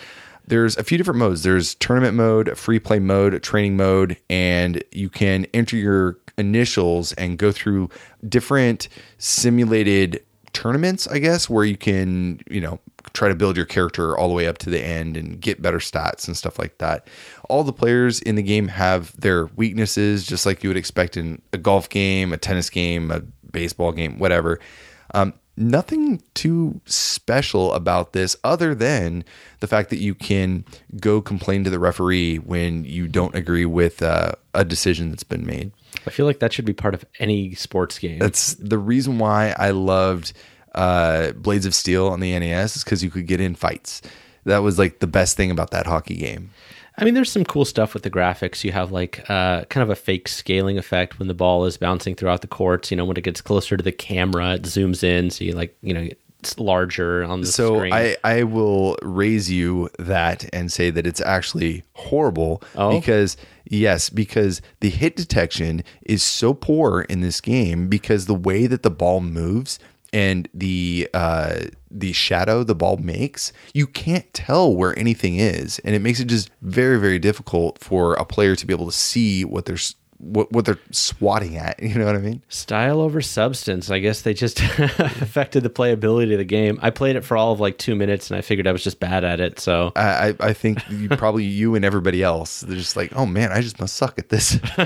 There's 0.48 0.78
a 0.78 0.84
few 0.84 0.98
different 0.98 1.20
modes. 1.20 1.44
There's 1.44 1.76
tournament 1.76 2.16
mode, 2.16 2.58
free 2.58 2.80
play 2.80 3.00
mode, 3.00 3.44
training 3.44 3.76
mode, 3.76 4.18
and 4.30 4.82
you 4.92 5.10
can 5.10 5.46
enter 5.54 5.76
your 5.76 6.18
initials 6.38 7.12
and 7.14 7.38
go 7.38 7.52
through 7.52 7.90
different 8.28 8.88
simulated 9.18 10.24
tournaments, 10.54 11.08
I 11.08 11.20
guess, 11.20 11.50
where 11.50 11.66
you 11.66 11.78
can, 11.78 12.40
you 12.50 12.62
know, 12.62 12.80
try 13.14 13.28
to 13.30 13.36
build 13.36 13.58
your 13.58 13.66
character 13.66 14.18
all 14.18 14.28
the 14.28 14.34
way 14.34 14.48
up 14.48 14.58
to 14.60 14.70
the 14.70 14.84
end 14.84 15.18
and 15.18 15.40
get 15.40 15.62
better 15.62 15.80
stats 15.80 16.28
and 16.28 16.38
stuff 16.38 16.58
like 16.58 16.78
that. 16.78 17.08
All 17.50 17.64
the 17.64 17.74
players 17.74 18.22
in 18.22 18.36
the 18.36 18.42
game 18.42 18.68
have 18.70 19.20
their 19.20 19.48
weaknesses, 19.56 20.26
just 20.26 20.46
like 20.46 20.64
you 20.64 20.70
would 20.70 20.78
expect 20.78 21.18
in 21.18 21.42
a 21.54 21.58
golf 21.58 21.90
game, 21.90 22.32
a 22.34 22.38
tennis 22.38 22.70
game, 22.70 23.12
a 23.12 23.22
baseball 23.52 23.92
game, 23.92 24.18
whatever. 24.20 24.60
Um, 25.14 25.34
nothing 25.58 26.22
too 26.36 26.80
special 26.86 27.74
about 27.74 28.14
this 28.14 28.36
other 28.44 28.76
than 28.76 29.26
the 29.60 29.68
fact 29.68 29.90
that 29.90 29.98
you 29.98 30.14
can 30.14 30.64
go 31.02 31.20
complain 31.20 31.64
to 31.64 31.70
the 31.70 31.80
referee 31.80 32.38
when 32.38 32.86
you 32.86 33.08
don't 33.08 33.36
agree 33.36 33.66
with 33.66 34.02
uh, 34.02 34.34
a 34.54 34.64
decision 34.64 35.10
that's 35.10 35.24
been 35.24 35.46
made. 35.46 35.72
I 36.06 36.12
feel 36.12 36.28
like 36.28 36.40
that 36.40 36.54
should 36.54 36.66
be 36.66 36.74
part 36.74 36.94
of 36.94 37.04
any 37.20 37.56
sports 37.56 37.98
game. 37.98 38.20
That's 38.20 38.54
the 38.54 38.78
reason 38.78 39.18
why 39.18 39.56
I 39.58 39.72
loved 39.72 40.34
uh, 40.76 41.32
Blades 41.32 41.66
of 41.66 41.74
Steel 41.74 42.08
on 42.08 42.20
the 42.20 42.38
NES 42.38 42.78
is 42.78 42.84
because 42.84 43.04
you 43.04 43.10
could 43.10 43.26
get 43.26 43.42
in 43.42 43.56
fights. 43.56 44.02
That 44.46 44.60
was 44.60 44.78
like 44.78 45.00
the 45.00 45.08
best 45.08 45.36
thing 45.36 45.52
about 45.52 45.72
that 45.72 45.88
hockey 45.88 46.16
game. 46.16 46.52
I 46.98 47.06
mean, 47.06 47.14
there's 47.14 47.32
some 47.32 47.46
cool 47.46 47.66
stuff 47.66 47.94
with 47.94 48.04
the 48.04 48.10
graphics. 48.10 48.64
You 48.64 48.72
have 48.72 48.92
like 48.92 49.20
uh, 49.30 49.66
kind 49.66 49.84
of 49.84 49.90
a 49.90 49.96
fake 49.96 50.28
scaling 50.28 50.78
effect 50.78 51.20
when 51.20 51.28
the 51.28 51.34
ball 51.34 51.66
is 51.66 51.78
bouncing 51.78 52.16
throughout 52.16 52.42
the 52.42 52.48
courts. 52.48 52.90
You 52.90 52.98
know, 52.98 53.06
when 53.06 53.18
it 53.18 53.24
gets 53.24 53.42
closer 53.42 53.78
to 53.78 53.84
the 53.84 53.92
camera, 53.92 54.56
it 54.56 54.64
zooms 54.64 55.04
in, 55.04 55.30
so 55.30 55.44
you 55.44 55.54
like, 55.54 55.78
you 55.82 55.94
know, 55.94 56.08
it's 56.40 56.60
larger 56.60 57.24
on 57.24 57.42
the 57.42 57.48
So 57.48 57.78
screen. 57.78 57.94
I, 57.94 58.16
I 58.24 58.44
will 58.44 58.98
raise 59.02 59.52
you 59.52 59.90
that 60.00 60.48
and 60.54 60.72
say 60.72 60.90
that 60.90 61.06
it's 61.06 61.22
actually 61.22 61.84
horrible 61.94 62.62
Oh? 62.76 63.00
because 63.00 63.38
yes, 63.66 64.10
because 64.10 64.62
the 64.80 64.90
hit 64.90 65.16
detection 65.16 65.84
is 66.04 66.24
so 66.24 66.54
poor 66.54 67.02
in 67.02 67.22
this 67.22 67.42
game 67.42 67.88
because 67.90 68.26
the 68.26 68.36
way 68.36 68.68
that 68.68 68.84
the 68.84 68.92
ball 68.92 69.20
moves 69.20 69.80
and 70.14 70.48
the 70.54 71.10
uh, 71.14 71.62
the 71.92 72.14
shadow 72.14 72.64
the 72.64 72.76
ball 72.76 72.98
makes, 72.98 73.54
you 73.74 73.88
can't 73.88 74.32
tell 74.34 74.76
where 74.76 74.98
anything 74.98 75.38
is, 75.38 75.80
and 75.80 75.96
it 75.96 76.00
makes 76.00 76.20
it 76.20 76.26
just 76.26 76.50
very 76.62 77.00
very 77.00 77.20
difficult 77.20 77.80
for 77.80 78.14
a 78.16 78.26
player 78.26 78.56
to 78.56 78.66
be 78.66 78.74
able 78.74 78.86
to 78.86 78.92
see 78.92 79.46
what 79.46 79.66
they're 79.66 79.78
what, 80.20 80.52
what 80.52 80.66
they're 80.66 80.80
swatting 80.92 81.58
at. 81.58 81.80
You 81.88 81.96
know 81.96 82.06
what 82.06 82.16
I 82.16 82.20
mean? 82.20 82.44
Style 82.50 83.00
over 83.00 83.22
substance. 83.22 83.90
I 83.90 84.00
guess 84.00 84.22
they 84.22 84.34
just 84.34 84.60
affected 84.80 85.64
the 85.64 85.70
playability 85.70 86.34
of 86.34 86.38
the 86.38 86.44
game. 86.44 86.78
I 86.82 86.90
played 86.90 87.16
it 87.16 87.24
for 87.24 87.38
all 87.38 87.54
of 87.54 87.62
like 87.62 87.78
two 87.78 87.96
minutes, 87.96 88.30
and 88.30 88.38
I 88.38 88.42
figured 88.42 88.68
I 88.68 88.74
was 88.74 88.84
just 88.84 89.00
bad 89.00 89.24
at 89.24 89.40
it. 89.40 89.60
So 89.60 89.94
I, 89.96 90.30
I 90.30 90.36
I 90.48 90.54
think 90.54 90.80
you, 90.90 91.08
probably 91.10 91.46
you 91.46 91.76
and 91.76 91.86
everybody 91.86 92.24
else, 92.24 92.62
they're 92.62 92.76
just 92.76 92.98
like, 92.98 93.14
oh 93.16 93.26
man, 93.26 93.52
I 93.52 93.62
just 93.62 93.80
must 93.80 93.96
suck 93.96 94.20
at 94.20 94.30
this. 94.30 94.60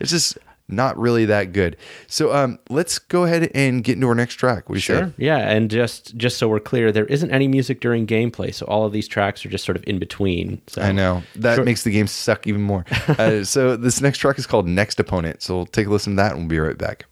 it's 0.00 0.10
just 0.10 0.38
not 0.72 0.98
really 0.98 1.26
that 1.26 1.52
good. 1.52 1.76
So 2.06 2.32
um, 2.34 2.58
let's 2.70 2.98
go 2.98 3.24
ahead 3.24 3.50
and 3.54 3.84
get 3.84 3.94
into 3.96 4.08
our 4.08 4.14
next 4.14 4.34
track. 4.34 4.66
Do 4.66 4.74
you 4.74 4.80
say? 4.80 5.12
yeah, 5.18 5.38
and 5.50 5.70
just 5.70 6.16
just 6.16 6.38
so 6.38 6.48
we're 6.48 6.58
clear, 6.60 6.90
there 6.90 7.06
isn't 7.06 7.30
any 7.30 7.46
music 7.46 7.80
during 7.80 8.06
gameplay, 8.06 8.52
so 8.52 8.66
all 8.66 8.84
of 8.84 8.92
these 8.92 9.06
tracks 9.06 9.44
are 9.46 9.48
just 9.48 9.64
sort 9.64 9.76
of 9.76 9.84
in 9.86 9.98
between. 9.98 10.60
So 10.66 10.82
I 10.82 10.92
know 10.92 11.22
that 11.36 11.56
Sure. 11.56 11.64
makes 11.64 11.84
the 11.84 11.90
game 11.90 12.06
suck 12.06 12.46
even 12.46 12.62
more. 12.62 12.84
uh, 13.08 13.44
so 13.44 13.76
this 13.76 14.00
next 14.00 14.18
track 14.18 14.38
is 14.38 14.46
called 14.46 14.66
Next 14.66 14.98
Opponent. 14.98 15.42
So 15.42 15.56
we'll 15.56 15.66
take 15.66 15.86
a 15.86 15.90
listen 15.90 16.14
to 16.14 16.22
that 16.22 16.32
and 16.32 16.40
we'll 16.40 16.48
be 16.48 16.58
right 16.58 16.78
back. 16.78 17.04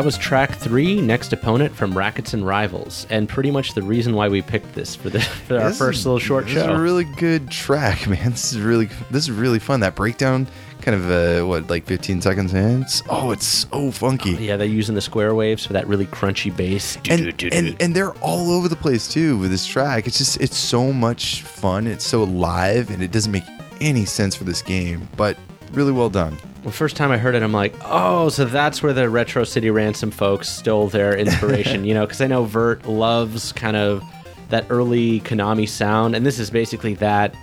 That 0.00 0.06
was 0.06 0.16
track 0.16 0.54
three, 0.54 0.98
Next 0.98 1.30
Opponent 1.30 1.76
from 1.76 1.92
Rackets 1.92 2.32
and 2.32 2.46
Rivals, 2.46 3.06
and 3.10 3.28
pretty 3.28 3.50
much 3.50 3.74
the 3.74 3.82
reason 3.82 4.14
why 4.14 4.28
we 4.30 4.40
picked 4.40 4.74
this 4.74 4.96
for, 4.96 5.10
the, 5.10 5.20
for 5.20 5.58
our 5.58 5.68
This 5.68 5.76
first 5.76 6.06
little 6.06 6.18
short 6.18 6.46
this 6.46 6.54
show. 6.54 6.72
is 6.72 6.78
a 6.78 6.80
really 6.80 7.04
good 7.04 7.50
track, 7.50 8.06
man. 8.08 8.30
This 8.30 8.54
is 8.54 8.60
really 8.62 8.86
this 9.10 9.24
is 9.24 9.30
really 9.30 9.58
fun. 9.58 9.80
That 9.80 9.94
breakdown, 9.94 10.46
kind 10.80 10.94
of 10.94 11.10
uh, 11.10 11.46
what 11.46 11.68
like 11.68 11.84
15 11.84 12.22
seconds 12.22 12.54
in. 12.54 12.80
It's, 12.80 13.02
oh, 13.10 13.30
it's 13.30 13.44
so 13.44 13.90
funky. 13.90 14.30
yeah, 14.30 14.56
they're 14.56 14.66
using 14.66 14.94
the 14.94 15.02
square 15.02 15.34
waves 15.34 15.66
for 15.66 15.74
that 15.74 15.86
really 15.86 16.06
crunchy 16.06 16.56
bass. 16.56 16.96
and, 17.10 17.42
and 17.52 17.76
and 17.78 17.94
they're 17.94 18.14
all 18.22 18.52
over 18.52 18.68
the 18.70 18.76
place 18.76 19.06
too 19.06 19.36
with 19.36 19.50
this 19.50 19.66
track. 19.66 20.06
It's 20.06 20.16
just 20.16 20.40
it's 20.40 20.56
so 20.56 20.94
much 20.94 21.42
fun. 21.42 21.86
It's 21.86 22.06
so 22.06 22.24
live, 22.24 22.88
and 22.88 23.02
it 23.02 23.12
doesn't 23.12 23.32
make 23.32 23.44
any 23.82 24.06
sense 24.06 24.34
for 24.34 24.44
this 24.44 24.62
game, 24.62 25.06
but 25.18 25.36
really 25.72 25.92
well 25.92 26.10
done. 26.10 26.36
Well, 26.62 26.72
first 26.72 26.96
time 26.96 27.10
I 27.10 27.16
heard 27.18 27.34
it, 27.34 27.42
I'm 27.42 27.52
like, 27.52 27.74
oh, 27.84 28.28
so 28.28 28.44
that's 28.44 28.82
where 28.82 28.92
the 28.92 29.08
Retro 29.08 29.44
City 29.44 29.70
Ransom 29.70 30.10
folks 30.10 30.48
stole 30.48 30.88
their 30.88 31.16
inspiration, 31.16 31.84
you 31.86 31.94
know? 31.94 32.04
Because 32.06 32.20
I 32.20 32.26
know 32.26 32.44
Vert 32.44 32.86
loves 32.86 33.52
kind 33.52 33.76
of 33.76 34.02
that 34.50 34.66
early 34.68 35.20
Konami 35.20 35.68
sound, 35.68 36.14
and 36.14 36.26
this 36.26 36.38
is 36.38 36.50
basically 36.50 36.94
that 36.94 37.34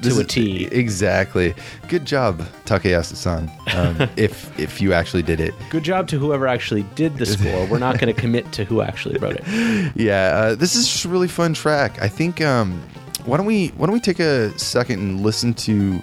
This 0.00 0.14
to 0.16 0.40
a 0.40 0.42
is- 0.64 0.70
Exactly. 0.72 1.54
Good 1.88 2.06
job, 2.06 2.40
Takayasu-san. 2.64 3.50
Um, 3.74 4.08
if 4.16 4.58
if 4.58 4.80
you 4.80 4.92
actually 4.94 5.22
did 5.22 5.38
it. 5.40 5.52
Good 5.70 5.82
job 5.82 6.08
to 6.08 6.18
whoever 6.18 6.46
actually 6.46 6.84
did 6.94 7.18
the 7.18 7.26
score. 7.26 7.66
We're 7.66 7.78
not 7.78 7.98
going 7.98 8.14
to 8.14 8.18
commit 8.18 8.50
to 8.52 8.64
who 8.64 8.80
actually 8.80 9.18
wrote 9.18 9.36
it. 9.38 9.92
Yeah, 9.96 10.32
uh, 10.34 10.54
this 10.54 10.74
is 10.76 10.88
just 10.88 11.04
a 11.04 11.08
really 11.08 11.28
fun 11.28 11.52
track. 11.52 12.00
I 12.00 12.08
think 12.08 12.40
um, 12.40 12.80
why 13.26 13.36
don't 13.36 13.46
we 13.46 13.68
why 13.76 13.86
don't 13.86 13.92
we 13.92 14.00
take 14.00 14.20
a 14.20 14.56
second 14.58 15.00
and 15.00 15.20
listen 15.22 15.52
to 15.54 16.00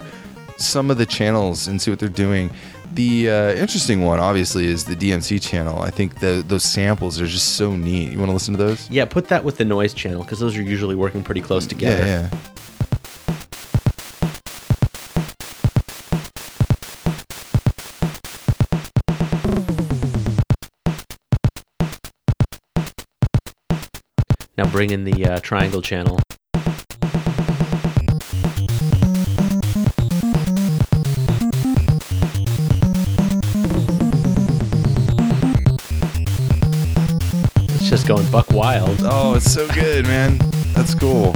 some 0.60 0.92
of 0.92 0.98
the 0.98 1.06
channels 1.06 1.68
and 1.68 1.82
see 1.82 1.92
what 1.92 2.00
they're 2.00 2.10
doing. 2.10 2.50
The 2.94 3.30
uh, 3.30 3.52
interesting 3.54 4.04
one, 4.04 4.20
obviously, 4.20 4.66
is 4.66 4.86
the 4.86 4.96
DMC 4.96 5.42
channel. 5.42 5.82
I 5.82 5.92
think 5.92 6.20
the 6.20 6.44
those 6.46 6.64
samples 6.64 7.22
are 7.22 7.28
just 7.28 7.56
so 7.56 7.76
neat. 7.76 8.12
You 8.12 8.18
want 8.18 8.30
to 8.30 8.34
listen 8.34 8.56
to 8.56 8.64
those? 8.64 8.90
Yeah, 8.90 9.06
put 9.06 9.28
that 9.28 9.44
with 9.44 9.58
the 9.58 9.66
noise 9.66 9.94
channel 9.94 10.24
because 10.24 10.40
those 10.40 10.58
are 10.58 10.62
usually 10.62 10.96
working 10.96 11.24
pretty 11.24 11.42
close 11.42 11.68
together. 11.68 12.06
Yeah, 12.06 12.30
yeah. 12.32 12.40
Now 24.58 24.70
bring 24.70 24.90
in 24.90 25.06
the 25.06 25.26
uh, 25.26 25.40
triangle 25.40 25.82
channel. 25.82 26.20
It's 37.92 38.04
just 38.04 38.08
going 38.08 38.30
buck 38.30 38.52
wild. 38.52 39.00
Oh, 39.02 39.34
it's 39.34 39.52
so 39.52 39.68
good, 39.70 40.06
man. 40.06 40.38
That's 40.76 40.94
cool. 40.94 41.34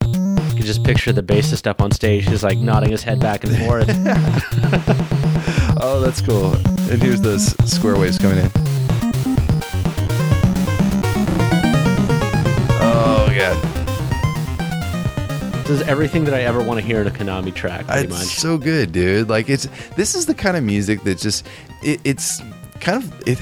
You 0.00 0.54
can 0.54 0.62
just 0.64 0.84
picture 0.84 1.12
the 1.12 1.22
bassist 1.22 1.66
up 1.66 1.82
on 1.82 1.90
stage, 1.90 2.26
just 2.28 2.44
like 2.44 2.58
nodding 2.58 2.90
his 2.90 3.02
head 3.02 3.18
back 3.18 3.42
and 3.42 3.56
forth. 3.66 3.88
Oh, 5.80 6.00
that's 6.00 6.20
cool. 6.20 6.54
And 6.90 7.02
here's 7.02 7.20
those 7.20 7.56
square 7.68 7.96
waves 7.98 8.18
coming 8.18 8.38
in. 8.38 8.50
Oh 12.80 13.28
yeah, 13.32 13.54
Does 15.68 15.82
everything 15.82 16.24
that 16.24 16.32
I 16.32 16.44
ever 16.44 16.62
want 16.62 16.80
to 16.80 16.86
hear 16.86 17.02
in 17.02 17.06
a 17.06 17.10
Konami 17.10 17.54
track, 17.54 17.86
pretty 17.86 18.04
it's 18.04 18.10
much. 18.10 18.26
so 18.28 18.56
good, 18.56 18.90
dude. 18.90 19.28
Like 19.28 19.50
it's 19.50 19.68
this 19.96 20.14
is 20.14 20.24
the 20.24 20.34
kind 20.34 20.56
of 20.56 20.64
music 20.64 21.04
that 21.04 21.18
just 21.18 21.46
it, 21.82 22.00
it's 22.04 22.40
kind 22.80 23.04
of 23.04 23.28
it. 23.28 23.38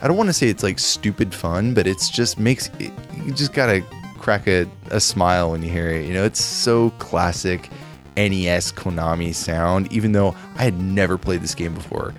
I 0.00 0.06
don't 0.06 0.16
want 0.16 0.28
to 0.28 0.32
say 0.32 0.48
it's 0.48 0.62
like 0.62 0.78
stupid 0.78 1.34
fun, 1.34 1.74
but 1.74 1.88
it's 1.88 2.08
just 2.08 2.38
makes 2.38 2.68
it, 2.78 2.92
you 3.24 3.32
just 3.32 3.52
gotta 3.54 3.82
crack 4.18 4.46
a, 4.46 4.68
a 4.90 5.00
smile 5.00 5.50
when 5.50 5.64
you 5.64 5.68
hear 5.68 5.88
it. 5.88 6.06
You 6.06 6.14
know, 6.14 6.24
it's 6.24 6.40
so 6.40 6.90
classic 7.00 7.68
NES 8.16 8.70
Konami 8.70 9.34
sound. 9.34 9.92
Even 9.92 10.12
though 10.12 10.36
I 10.56 10.62
had 10.62 10.80
never 10.80 11.18
played 11.18 11.40
this 11.40 11.56
game 11.56 11.74
before, 11.74 12.14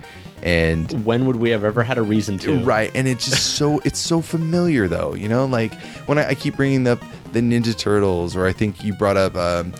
and 0.46 1.04
When 1.04 1.26
would 1.26 1.36
we 1.36 1.50
have 1.50 1.64
ever 1.64 1.82
had 1.82 1.98
a 1.98 2.02
reason 2.02 2.38
to? 2.38 2.60
Right, 2.60 2.90
and 2.94 3.08
it's 3.08 3.24
just 3.24 3.56
so 3.56 3.80
it's 3.84 3.98
so 3.98 4.20
familiar 4.22 4.86
though, 4.86 5.14
you 5.14 5.28
know. 5.28 5.44
Like 5.44 5.74
when 6.06 6.18
I, 6.18 6.28
I 6.28 6.34
keep 6.34 6.56
bringing 6.56 6.86
up 6.86 7.00
the 7.32 7.40
Ninja 7.40 7.76
Turtles, 7.76 8.36
or 8.36 8.46
I 8.46 8.52
think 8.52 8.84
you 8.84 8.94
brought 8.94 9.16
up, 9.16 9.34
um, 9.34 9.74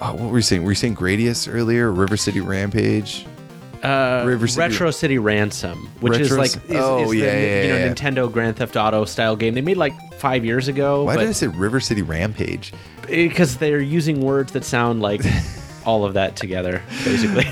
oh, 0.00 0.14
what 0.14 0.30
were 0.30 0.38
you 0.38 0.42
saying? 0.42 0.64
Were 0.64 0.72
you 0.72 0.74
saying 0.74 0.96
Gradius 0.96 1.48
earlier? 1.52 1.92
River 1.92 2.16
City 2.16 2.40
Rampage. 2.40 3.26
Uh, 3.82 4.24
River 4.26 4.48
City- 4.48 4.60
Retro 4.60 4.90
City 4.90 5.18
Ransom, 5.18 5.88
which 6.00 6.18
is 6.18 6.36
like 6.36 6.50
is, 6.50 6.62
Oh, 6.70 7.12
is 7.12 7.14
yeah, 7.14 7.30
the 7.30 7.40
yeah, 7.40 7.62
you 7.62 7.68
know 7.68 7.76
yeah. 7.76 7.92
Nintendo 7.92 8.30
Grand 8.32 8.56
Theft 8.56 8.74
Auto 8.74 9.04
style 9.04 9.36
game 9.36 9.54
they 9.54 9.60
made 9.60 9.76
like 9.76 9.94
five 10.14 10.44
years 10.44 10.66
ago. 10.66 11.04
Why 11.04 11.16
did 11.16 11.28
I 11.28 11.32
say 11.32 11.46
River 11.46 11.78
City 11.78 12.02
Rampage? 12.02 12.72
because 13.06 13.56
they're 13.56 13.80
using 13.80 14.20
words 14.20 14.52
that 14.52 14.64
sound 14.64 15.00
like 15.00 15.22
all 15.86 16.04
of 16.04 16.14
that 16.14 16.34
together, 16.36 16.82
basically. 17.04 17.46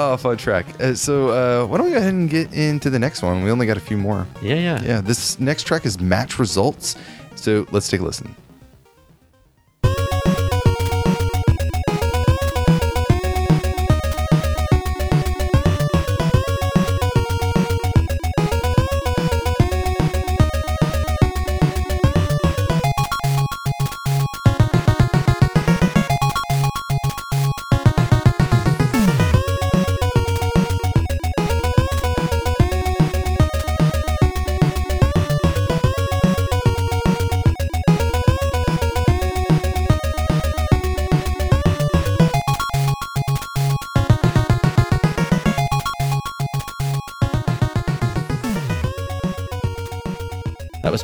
Oh, 0.00 0.16
fun 0.16 0.36
track. 0.36 0.80
Uh, 0.80 0.94
so 0.94 1.30
uh, 1.30 1.66
why 1.66 1.76
don't 1.76 1.86
we 1.86 1.92
go 1.92 1.98
ahead 1.98 2.14
and 2.14 2.30
get 2.30 2.52
into 2.54 2.88
the 2.88 3.00
next 3.00 3.20
one? 3.20 3.42
We 3.42 3.50
only 3.50 3.66
got 3.66 3.76
a 3.76 3.80
few 3.80 3.96
more. 3.96 4.28
yeah, 4.40 4.54
yeah, 4.54 4.80
Yeah, 4.82 5.00
this 5.00 5.40
next 5.40 5.64
track 5.64 5.84
is 5.84 5.98
Match 6.00 6.38
Results. 6.38 6.94
So 7.34 7.66
let's 7.72 7.88
take 7.88 8.00
a 8.00 8.04
listen. 8.04 8.32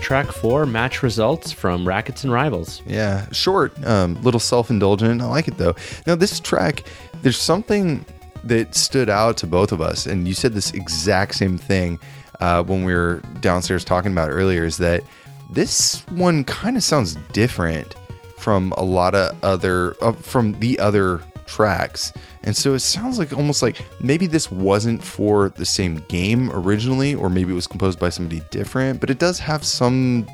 Track 0.05 0.31
four, 0.31 0.67
match 0.67 1.03
results 1.03 1.51
from 1.51 1.89
Rackets 1.89 2.25
and 2.25 2.33
Rivals. 2.33 2.83
Yeah, 2.87 3.27
short, 3.33 3.73
um, 3.85 4.23
little 4.23 4.39
self-indulgent. 4.39 5.23
I 5.23 5.25
like 5.25 5.49
it 5.49 5.57
though. 5.57 5.75
Now 6.07 6.15
this 6.15 6.39
track, 6.39 6.85
there's 7.23 7.39
something 7.39 8.05
that 8.45 8.75
stood 8.75 9.09
out 9.09 9.39
to 9.39 9.47
both 9.47 9.73
of 9.73 9.81
us, 9.81 10.07
and 10.07 10.29
you 10.29 10.35
said 10.35 10.53
this 10.53 10.73
exact 10.73 11.35
same 11.35 11.57
thing 11.57 11.99
uh, 12.41 12.63
when 12.63 12.85
we 12.85 12.95
were 12.95 13.23
downstairs 13.41 13.85
talking 13.85 14.13
about 14.13 14.29
earlier. 14.29 14.65
Is 14.65 14.77
that 14.77 15.03
this 15.51 16.07
one 16.11 16.45
kind 16.45 16.77
of 16.77 16.83
sounds 16.83 17.15
different 17.33 17.95
from 18.37 18.73
a 18.77 18.85
lot 18.85 19.15
of 19.15 19.43
other 19.43 19.97
uh, 20.03 20.13
from 20.13 20.53
the 20.61 20.79
other 20.79 21.23
tracks, 21.47 22.13
and 22.43 22.57
so 22.57 22.75
it 22.75 22.81
sounds 22.81 23.19
like 23.19 23.33
almost 23.33 23.63
like 23.63 23.85
maybe 24.01 24.27
this 24.27 24.51
wasn't 24.51 25.03
for 25.03 25.51
the 25.51 25.65
same 25.65 25.97
game 26.09 26.51
originally, 26.53 27.15
or 27.15 27.29
maybe 27.29 27.53
it 27.53 27.57
was 27.57 27.67
composed 27.67 27.99
by 27.99 28.09
somebody 28.09 28.43
different. 28.51 29.01
But 29.01 29.11
it 29.11 29.19
does 29.19 29.39
have 29.39 29.65
some 29.65 30.27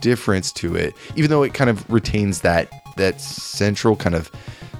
difference 0.00 0.52
to 0.52 0.74
it, 0.76 0.94
even 1.16 1.30
though 1.30 1.42
it 1.42 1.54
kind 1.54 1.70
of 1.70 1.88
retains 1.90 2.40
that 2.42 2.70
that 2.96 3.20
central 3.20 3.96
kind 3.96 4.14
of 4.14 4.30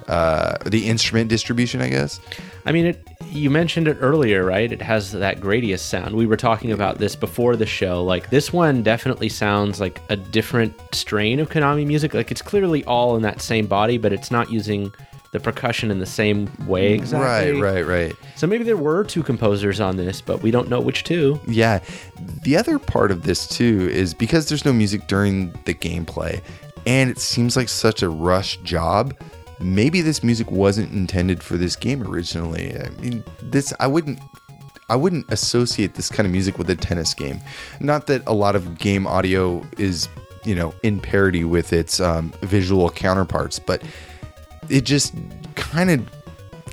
uh, 0.07 0.57
the 0.65 0.87
instrument 0.87 1.29
distribution, 1.29 1.81
I 1.81 1.89
guess. 1.89 2.19
I 2.65 2.71
mean, 2.71 2.85
it. 2.85 3.07
You 3.31 3.49
mentioned 3.49 3.87
it 3.87 3.97
earlier, 3.99 4.45
right? 4.45 4.71
It 4.71 4.81
has 4.81 5.11
that 5.13 5.39
Gradius 5.39 5.79
sound. 5.79 6.15
We 6.15 6.27
were 6.27 6.37
talking 6.37 6.71
about 6.71 6.99
this 6.99 7.15
before 7.15 7.55
the 7.55 7.65
show. 7.65 8.03
Like 8.03 8.29
this 8.29 8.53
one 8.53 8.83
definitely 8.83 9.29
sounds 9.29 9.79
like 9.79 10.01
a 10.09 10.15
different 10.15 10.75
strain 10.93 11.39
of 11.39 11.49
Konami 11.49 11.87
music. 11.87 12.13
Like 12.13 12.29
it's 12.29 12.43
clearly 12.43 12.83
all 12.85 13.15
in 13.15 13.23
that 13.23 13.41
same 13.41 13.65
body, 13.65 13.97
but 13.97 14.13
it's 14.13 14.29
not 14.29 14.51
using 14.51 14.93
the 15.33 15.39
percussion 15.39 15.91
in 15.91 15.99
the 15.99 16.05
same 16.05 16.49
way 16.67 16.93
exactly. 16.93 17.59
Right, 17.59 17.85
right, 17.85 17.85
right. 17.85 18.15
So 18.35 18.47
maybe 18.47 18.63
there 18.63 18.77
were 18.77 19.03
two 19.03 19.23
composers 19.23 19.81
on 19.81 19.97
this, 19.97 20.21
but 20.21 20.41
we 20.43 20.51
don't 20.51 20.69
know 20.69 20.79
which 20.79 21.03
two. 21.03 21.41
Yeah. 21.47 21.79
The 22.43 22.55
other 22.55 22.77
part 22.79 23.11
of 23.11 23.23
this 23.23 23.47
too 23.47 23.89
is 23.91 24.13
because 24.13 24.47
there's 24.47 24.63
no 24.63 24.71
music 24.71 25.07
during 25.07 25.51
the 25.65 25.73
gameplay, 25.73 26.41
and 26.85 27.09
it 27.09 27.17
seems 27.17 27.57
like 27.57 27.67
such 27.67 28.03
a 28.03 28.09
rush 28.09 28.57
job. 28.57 29.15
Maybe 29.59 30.01
this 30.01 30.23
music 30.23 30.51
wasn't 30.51 30.91
intended 30.93 31.41
for 31.41 31.57
this 31.57 31.75
game 31.75 32.03
originally. 32.03 32.77
I 32.77 32.89
mean, 33.01 33.23
this 33.41 33.73
I 33.79 33.87
wouldn't 33.87 34.19
I 34.87 34.95
wouldn't 34.95 35.25
associate 35.31 35.95
this 35.95 36.09
kind 36.09 36.27
of 36.27 36.31
music 36.31 36.59
with 36.59 36.69
a 36.69 36.75
tennis 36.75 37.15
game. 37.15 37.39
Not 37.79 38.05
that 38.07 38.21
a 38.27 38.33
lot 38.33 38.55
of 38.55 38.77
game 38.77 39.07
audio 39.07 39.65
is 39.79 40.07
you 40.45 40.55
know, 40.55 40.73
in 40.83 40.99
parity 40.99 41.43
with 41.43 41.71
its 41.71 41.99
um, 41.99 42.33
visual 42.41 42.89
counterparts. 42.89 43.59
But 43.59 43.81
it 44.69 44.81
just 44.81 45.13
kind 45.55 45.89
of 45.91 46.07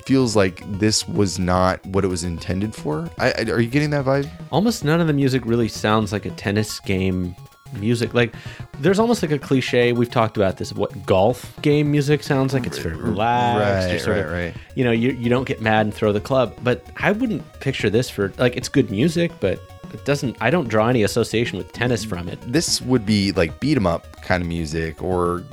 feels 0.05 0.35
like 0.35 0.62
this 0.79 1.07
was 1.07 1.38
not 1.38 1.85
what 1.87 2.05
it 2.05 2.09
was 2.09 2.24
intended 2.24 2.74
for. 2.74 3.09
I, 3.18 3.33
I, 3.33 3.42
are 3.50 3.61
you 3.61 3.68
getting 3.70 3.90
that 3.90 4.05
vibe? 4.05 4.29
Almost 4.50 4.85
none 4.85 5.00
of 5.00 5.07
the 5.07 5.12
music 5.12 5.44
really 5.46 5.68
sounds 5.68 6.12
like 6.12 6.26
a 6.26 6.31
tennis 6.31 6.81
game 6.81 7.35
music. 7.74 8.14
Like 8.14 8.35
there's 8.81 8.98
almost 8.98 9.22
like 9.22 9.31
a 9.31 9.38
cliche. 9.38 9.92
We've 9.92 10.11
talked 10.11 10.37
about 10.37 10.57
this. 10.57 10.72
What 10.72 11.07
golf 11.07 11.55
game 11.62 11.90
music 11.90 12.22
sounds 12.22 12.53
like? 12.55 12.66
It's 12.66 12.79
very 12.79 12.96
relaxed. 12.96 13.90
Right, 13.92 14.00
sort 14.00 14.16
right, 14.16 14.24
of- 14.26 14.33
right. 14.33 14.55
You 14.74 14.85
know, 14.85 14.90
you 14.90 15.11
you 15.12 15.29
don't 15.29 15.46
get 15.46 15.61
mad 15.61 15.87
and 15.87 15.94
throw 15.94 16.12
the 16.12 16.20
club. 16.20 16.57
But 16.62 16.85
I 16.96 17.12
wouldn't 17.12 17.61
picture 17.61 17.90
this 17.90 18.11
for 18.11 18.33
like 18.38 18.57
it's 18.57 18.68
good 18.68 18.90
music, 18.90 19.31
but 19.40 19.61
it 19.92 20.05
doesn't. 20.05 20.37
I 20.40 20.50
don't 20.50 20.68
draw 20.68 20.88
any 20.88 21.03
association 21.05 21.59
with 21.59 21.72
tennis 21.72 22.05
from 22.05 22.29
it. 22.29 22.38
This 22.46 22.81
would 22.83 23.05
be 23.07 23.33
like 23.33 23.61
beat 23.61 23.76
'em 23.76 23.87
up 23.87 24.20
kind 24.22 24.42
of 24.42 24.48
music, 24.48 25.03
or 25.03 25.44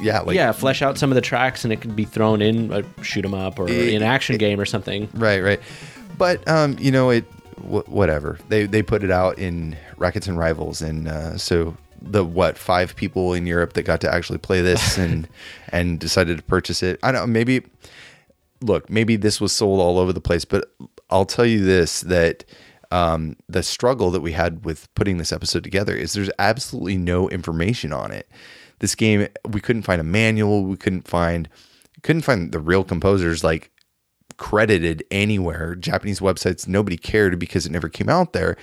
yeah, 0.00 0.20
like 0.20 0.34
yeah, 0.36 0.52
flesh 0.52 0.82
out 0.82 0.98
some 0.98 1.10
of 1.10 1.14
the 1.14 1.20
tracks 1.20 1.64
and 1.64 1.72
it 1.72 1.80
could 1.80 1.94
be 1.96 2.04
thrown 2.04 2.42
in 2.42 2.72
a 2.72 2.82
shoot 3.04 3.24
'em 3.24 3.34
up 3.34 3.58
or 3.58 3.68
It- 3.68 3.94
an 3.94 4.02
action 4.02 4.36
game 4.36 4.60
or 4.60 4.64
something. 4.64 5.08
Right, 5.14 5.40
right. 5.42 5.60
But 6.18 6.46
um, 6.48 6.76
you 6.78 6.90
know, 6.90 7.10
it 7.10 7.24
wh- 7.58 7.88
whatever. 7.88 8.38
They 8.48 8.66
they 8.66 8.82
put 8.82 9.02
it 9.04 9.10
out 9.10 9.38
in 9.38 9.76
Rackets 9.96 10.26
and 10.26 10.38
Rivals, 10.38 10.80
and 10.82 11.08
uh, 11.08 11.36
so 11.38 11.76
the 12.02 12.24
what 12.24 12.58
five 12.58 12.94
people 12.96 13.32
in 13.32 13.46
Europe 13.46 13.72
that 13.72 13.82
got 13.84 14.00
to 14.02 14.12
actually 14.12 14.38
play 14.38 14.60
this 14.60 14.98
and 15.04 15.26
and 15.70 15.98
decided 15.98 16.36
to 16.36 16.42
purchase 16.44 16.82
it. 16.82 16.98
I 17.02 17.12
don't 17.12 17.22
know. 17.22 17.32
Maybe 17.32 17.62
look, 18.60 18.88
maybe 18.88 19.16
this 19.16 19.40
was 19.40 19.52
sold 19.52 19.80
all 19.80 19.98
over 19.98 20.12
the 20.12 20.20
place, 20.20 20.44
but 20.44 20.70
I'll 21.10 21.26
tell 21.26 21.46
you 21.46 21.64
this 21.64 22.00
that. 22.02 22.44
Um, 22.92 23.34
the 23.48 23.64
struggle 23.64 24.12
that 24.12 24.20
we 24.20 24.30
had 24.30 24.64
with 24.64 24.92
putting 24.94 25.16
this 25.18 25.32
episode 25.32 25.64
together 25.64 25.96
is 25.96 26.12
there's 26.12 26.30
absolutely 26.38 26.96
no 26.96 27.28
information 27.28 27.92
on 27.92 28.12
it. 28.12 28.28
This 28.80 28.94
game, 28.94 29.28
we 29.48 29.60
couldn't 29.60 29.82
find 29.82 30.00
a 30.00 30.04
manual. 30.04 30.64
We 30.64 30.76
couldn't 30.76 31.08
find, 31.08 31.48
couldn't 32.02 32.22
find 32.22 32.52
the 32.52 32.60
real 32.60 32.84
composers 32.84 33.44
like 33.44 33.70
credited 34.36 35.04
anywhere. 35.10 35.74
Japanese 35.74 36.20
websites, 36.20 36.66
nobody 36.66 36.96
cared 36.96 37.38
because 37.38 37.66
it 37.66 37.72
never 37.72 37.88
came 37.88 38.08
out 38.08 38.32
there. 38.32 38.56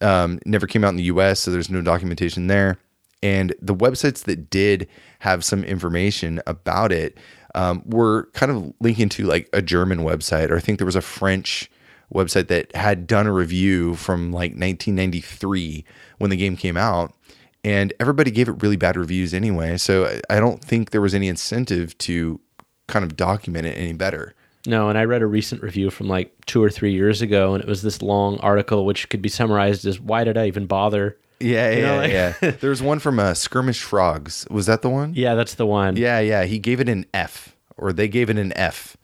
Um, 0.00 0.40
never 0.46 0.66
came 0.66 0.84
out 0.84 0.90
in 0.90 0.96
the 0.96 1.04
US, 1.04 1.40
so 1.40 1.50
there's 1.50 1.70
no 1.70 1.82
documentation 1.82 2.46
there. 2.46 2.78
And 3.22 3.54
the 3.60 3.74
websites 3.74 4.24
that 4.24 4.50
did 4.50 4.88
have 5.20 5.44
some 5.44 5.62
information 5.62 6.40
about 6.46 6.90
it 6.90 7.18
um, 7.54 7.82
were 7.86 8.28
kind 8.32 8.50
of 8.50 8.72
linking 8.80 9.08
to 9.10 9.24
like 9.24 9.48
a 9.52 9.62
German 9.62 10.00
website, 10.00 10.50
or 10.50 10.56
I 10.56 10.60
think 10.60 10.78
there 10.78 10.86
was 10.86 10.96
a 10.96 11.02
French 11.02 11.70
website 12.12 12.48
that 12.48 12.74
had 12.74 13.06
done 13.06 13.26
a 13.26 13.32
review 13.32 13.94
from 13.94 14.32
like 14.32 14.52
1993 14.52 15.84
when 16.18 16.30
the 16.30 16.36
game 16.36 16.56
came 16.56 16.76
out. 16.76 17.14
And 17.64 17.92
everybody 18.00 18.30
gave 18.30 18.48
it 18.48 18.60
really 18.62 18.76
bad 18.76 18.96
reviews 18.96 19.32
anyway. 19.32 19.76
So 19.76 20.18
I- 20.28 20.40
don't 20.40 20.62
think 20.64 20.90
there 20.90 21.00
was 21.00 21.14
any 21.14 21.28
incentive 21.28 21.96
to 21.98 22.40
kind 22.88 23.04
of 23.04 23.16
document 23.16 23.66
it 23.66 23.78
any 23.78 23.92
better. 23.92 24.34
No, 24.66 24.88
and 24.88 24.96
I 24.98 25.04
read 25.04 25.22
a 25.22 25.26
recent 25.26 25.62
review 25.62 25.90
from 25.90 26.08
like 26.08 26.32
two 26.46 26.62
or 26.62 26.70
three 26.70 26.92
years 26.92 27.20
ago, 27.22 27.54
and 27.54 27.62
it 27.62 27.68
was 27.68 27.82
this 27.82 28.00
long 28.02 28.38
article 28.38 28.84
which 28.86 29.08
could 29.08 29.20
be 29.22 29.28
summarized 29.28 29.84
as 29.86 29.98
"Why 30.00 30.22
did 30.24 30.36
I 30.38 30.46
even 30.46 30.66
bother?" 30.66 31.16
Yeah, 31.40 31.70
yeah, 31.70 31.80
know, 31.86 31.96
like- 31.96 32.12
yeah. 32.12 32.50
There's 32.60 32.80
one 32.80 33.00
from 33.00 33.18
uh, 33.18 33.34
Skirmish 33.34 33.82
Frogs. 33.82 34.46
Was 34.50 34.66
that 34.66 34.82
the 34.82 34.90
one? 34.90 35.14
Yeah, 35.16 35.34
that's 35.34 35.54
the 35.54 35.66
one. 35.66 35.96
Yeah, 35.96 36.20
yeah. 36.20 36.44
He 36.44 36.60
gave 36.60 36.78
it 36.80 36.88
an 36.88 37.06
F, 37.12 37.56
or 37.76 37.92
they 37.92 38.06
gave 38.06 38.30
it 38.30 38.38
an 38.38 38.52
F, 38.56 38.96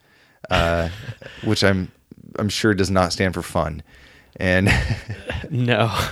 uh, 0.50 0.90
which 1.44 1.64
I'm 1.64 1.90
I'm 2.38 2.48
sure 2.48 2.72
does 2.74 2.90
not 2.90 3.12
stand 3.12 3.34
for 3.34 3.42
fun. 3.42 3.82
And 4.36 4.68
No. 5.50 5.92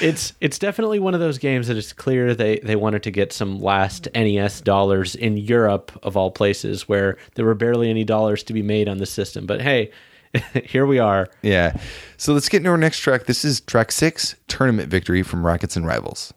It's 0.00 0.32
it's 0.40 0.58
definitely 0.58 0.98
one 0.98 1.14
of 1.14 1.20
those 1.20 1.38
games 1.38 1.68
that 1.68 1.76
it's 1.76 1.92
clear 1.92 2.34
they, 2.34 2.58
they 2.60 2.76
wanted 2.76 3.02
to 3.04 3.10
get 3.10 3.32
some 3.32 3.60
last 3.60 4.08
NES 4.14 4.60
dollars 4.60 5.14
in 5.14 5.36
Europe 5.36 5.92
of 6.02 6.16
all 6.16 6.30
places 6.30 6.88
where 6.88 7.16
there 7.34 7.44
were 7.44 7.54
barely 7.54 7.90
any 7.90 8.04
dollars 8.04 8.42
to 8.44 8.52
be 8.52 8.62
made 8.62 8.88
on 8.88 8.98
the 8.98 9.06
system. 9.06 9.46
But 9.46 9.60
hey, 9.62 9.90
here 10.64 10.86
we 10.86 10.98
are. 10.98 11.28
yeah, 11.42 11.76
so 12.16 12.32
let's 12.32 12.48
get 12.48 12.58
into 12.58 12.70
our 12.70 12.78
next 12.78 13.00
track. 13.00 13.26
This 13.26 13.44
is 13.44 13.60
track 13.60 13.92
six, 13.92 14.36
Tournament 14.48 14.88
Victory 14.88 15.22
from 15.22 15.44
Rackets 15.44 15.76
and 15.76 15.86
Rivals. 15.86 16.32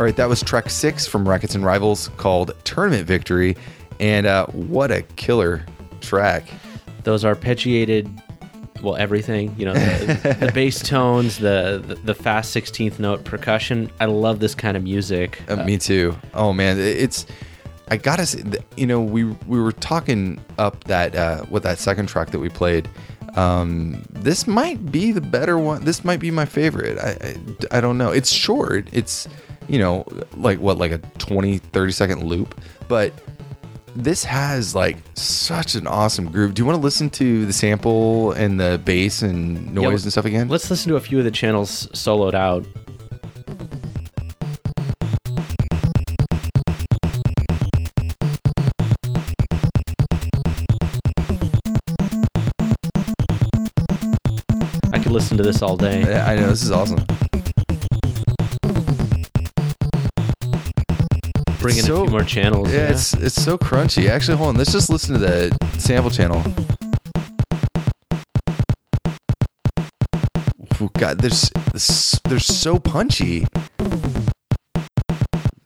All 0.00 0.06
right, 0.06 0.16
that 0.16 0.30
was 0.30 0.42
track 0.42 0.70
six 0.70 1.06
from 1.06 1.28
Rackets 1.28 1.54
and 1.54 1.62
Rivals 1.62 2.08
called 2.16 2.52
Tournament 2.64 3.06
Victory, 3.06 3.54
and 4.00 4.24
uh, 4.24 4.46
what 4.46 4.90
a 4.90 5.02
killer 5.02 5.66
track! 6.00 6.48
Those 7.02 7.22
arpeggiated 7.22 8.10
well 8.80 8.96
everything, 8.96 9.54
you 9.58 9.66
know, 9.66 9.74
the, 9.74 10.36
the 10.40 10.52
bass 10.54 10.80
tones, 10.80 11.36
the, 11.36 11.84
the 11.86 11.96
the 11.96 12.14
fast 12.14 12.56
16th 12.56 12.98
note 12.98 13.24
percussion. 13.24 13.90
I 14.00 14.06
love 14.06 14.40
this 14.40 14.54
kind 14.54 14.74
of 14.74 14.84
music. 14.84 15.42
Uh, 15.50 15.64
me 15.64 15.76
too. 15.76 16.16
Oh 16.32 16.54
man, 16.54 16.78
it's. 16.78 17.26
I 17.88 17.98
gotta 17.98 18.24
say, 18.24 18.42
you 18.78 18.86
know, 18.86 19.02
we 19.02 19.24
we 19.24 19.60
were 19.60 19.72
talking 19.72 20.40
up 20.56 20.84
that 20.84 21.14
uh, 21.14 21.44
with 21.50 21.62
that 21.64 21.78
second 21.78 22.06
track 22.06 22.30
that 22.30 22.38
we 22.38 22.48
played. 22.48 22.88
Um, 23.34 24.02
this 24.08 24.46
might 24.46 24.90
be 24.90 25.12
the 25.12 25.20
better 25.20 25.58
one. 25.58 25.84
This 25.84 26.06
might 26.06 26.20
be 26.20 26.30
my 26.30 26.46
favorite. 26.46 26.96
I, 26.98 27.34
I 27.70 27.76
I 27.76 27.80
don't 27.82 27.98
know. 27.98 28.10
It's 28.12 28.32
short. 28.32 28.88
It's 28.92 29.28
you 29.68 29.78
know 29.78 30.04
like 30.36 30.58
what 30.58 30.78
like 30.78 30.92
a 30.92 30.98
20 31.18 31.58
30 31.58 31.92
second 31.92 32.22
loop, 32.24 32.60
but 32.88 33.12
this 33.96 34.24
has 34.24 34.74
like 34.74 34.98
such 35.14 35.74
an 35.74 35.86
awesome 35.86 36.30
groove. 36.30 36.54
Do 36.54 36.62
you 36.62 36.66
want 36.66 36.76
to 36.76 36.82
listen 36.82 37.10
to 37.10 37.44
the 37.46 37.52
sample 37.52 38.32
and 38.32 38.58
the 38.60 38.80
bass 38.84 39.22
and 39.22 39.74
noise 39.74 39.84
Yeah, 39.84 39.90
and 39.90 40.12
stuff 40.12 40.24
again? 40.24 40.48
Let's 40.48 40.70
listen 40.70 40.90
to 40.90 40.96
a 40.96 41.00
few 41.00 41.18
of 41.18 41.24
the 41.24 41.30
channels 41.30 41.88
soloed 41.88 42.34
out. 42.34 42.64
I 54.92 54.98
could 54.98 55.12
listen 55.12 55.36
to 55.36 55.42
this 55.42 55.62
all 55.62 55.76
day. 55.76 56.02
Yeah, 56.02 56.26
I 56.26 56.36
know 56.36 56.48
this 56.48 56.62
is 56.62 56.70
awesome. 56.70 57.04
Bring 61.60 61.76
in 61.76 61.84
a 61.84 61.86
So- 61.86 62.02
few 62.04 62.10
more 62.12 62.24
channels. 62.24 62.72
Yeah, 62.72 62.88
it's 62.90 63.12
it's 63.14 63.40
so 63.40 63.58
crunchy. 63.58 64.08
Actually, 64.08 64.38
hold 64.38 64.50
on. 64.50 64.54
Let's 64.56 64.72
just 64.72 64.88
listen 64.90 65.12
to 65.14 65.18
the 65.20 65.56
sample 65.78 66.10
channel. 66.10 66.42
Oh, 70.82 70.88
God, 70.96 71.18
there's 71.18 71.50
they're 72.28 72.38
so 72.38 72.78
punchy. 72.78 73.46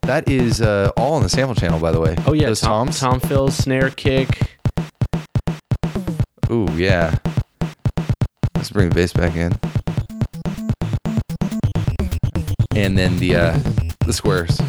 That 0.02 0.28
is 0.28 0.60
uh, 0.60 0.90
all 0.96 1.14
on 1.14 1.22
the 1.22 1.28
sample 1.28 1.54
channel, 1.54 1.78
by 1.78 1.92
the 1.92 2.00
way. 2.00 2.16
oh 2.26 2.32
yeah, 2.32 2.46
those 2.46 2.60
Tom, 2.60 2.88
toms. 2.88 3.00
Tom 3.00 3.20
Phil's 3.20 3.56
snare 3.56 3.90
kick. 3.90 4.58
Ooh, 6.50 6.66
yeah. 6.74 7.16
Let's 8.56 8.70
bring 8.70 8.88
the 8.88 8.94
bass 8.94 9.12
back 9.12 9.36
in. 9.36 9.52
And 12.76 12.98
then 12.98 13.18
the 13.18 13.36
uh, 13.36 13.58
the 14.04 14.12
squares. 14.12 14.60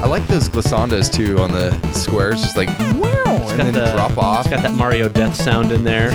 I 0.00 0.06
like 0.06 0.26
those 0.28 0.48
glissandos 0.48 1.12
too 1.12 1.38
on 1.38 1.50
the 1.52 1.70
squares, 1.92 2.40
just 2.40 2.56
like 2.56 2.68
wow, 2.68 3.48
and 3.50 3.60
then 3.60 3.74
the- 3.74 3.92
drop 3.92 4.16
off. 4.16 4.46
It's 4.46 4.54
got 4.54 4.62
that 4.62 4.74
Mario 4.74 5.08
death 5.08 5.34
sound 5.34 5.72
in 5.72 5.84
there. 5.84 6.10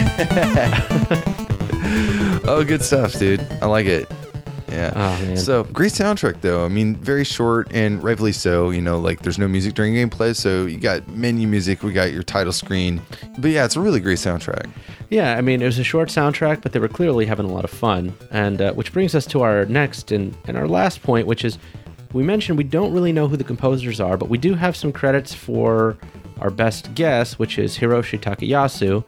Oh, 2.45 2.63
good 2.65 2.81
stuff, 2.81 3.13
dude. 3.17 3.39
I 3.61 3.67
like 3.67 3.85
it. 3.85 4.11
Yeah. 4.69 4.91
Oh. 4.95 5.35
So 5.35 5.63
great 5.63 5.93
soundtrack, 5.93 6.41
though. 6.41 6.65
I 6.65 6.67
mean, 6.67 6.95
very 6.97 7.23
short 7.23 7.71
and 7.71 8.03
rightfully 8.03 8.33
so. 8.33 8.69
You 8.69 8.81
know, 8.81 8.99
like 8.99 9.21
there's 9.21 9.39
no 9.39 9.47
music 9.47 9.75
during 9.75 9.93
gameplay, 9.93 10.35
so 10.35 10.65
you 10.65 10.77
got 10.77 11.07
menu 11.07 11.47
music. 11.47 11.83
We 11.83 11.93
got 11.93 12.11
your 12.11 12.21
title 12.23 12.51
screen. 12.51 13.01
But 13.37 13.51
yeah, 13.51 13.63
it's 13.63 13.77
a 13.77 13.79
really 13.81 14.01
great 14.01 14.17
soundtrack. 14.17 14.69
Yeah, 15.09 15.37
I 15.37 15.41
mean, 15.41 15.61
it 15.61 15.65
was 15.65 15.79
a 15.79 15.83
short 15.85 16.09
soundtrack, 16.09 16.61
but 16.61 16.73
they 16.73 16.79
were 16.79 16.89
clearly 16.89 17.25
having 17.25 17.45
a 17.45 17.53
lot 17.53 17.63
of 17.63 17.69
fun. 17.69 18.13
And 18.29 18.61
uh, 18.61 18.73
which 18.73 18.91
brings 18.91 19.15
us 19.15 19.25
to 19.27 19.41
our 19.41 19.65
next 19.65 20.11
and, 20.11 20.35
and 20.45 20.57
our 20.57 20.67
last 20.67 21.01
point, 21.01 21.27
which 21.27 21.45
is 21.45 21.57
we 22.13 22.23
mentioned 22.23 22.57
we 22.57 22.63
don't 22.63 22.93
really 22.93 23.11
know 23.11 23.27
who 23.27 23.37
the 23.37 23.43
composers 23.43 23.99
are, 23.99 24.17
but 24.17 24.29
we 24.29 24.37
do 24.37 24.53
have 24.53 24.75
some 24.75 24.91
credits 24.91 25.33
for 25.33 25.97
our 26.39 26.49
best 26.49 26.93
guess, 26.93 27.39
which 27.39 27.57
is 27.57 27.77
Hiroshi 27.77 28.19
Takayasu, 28.19 29.03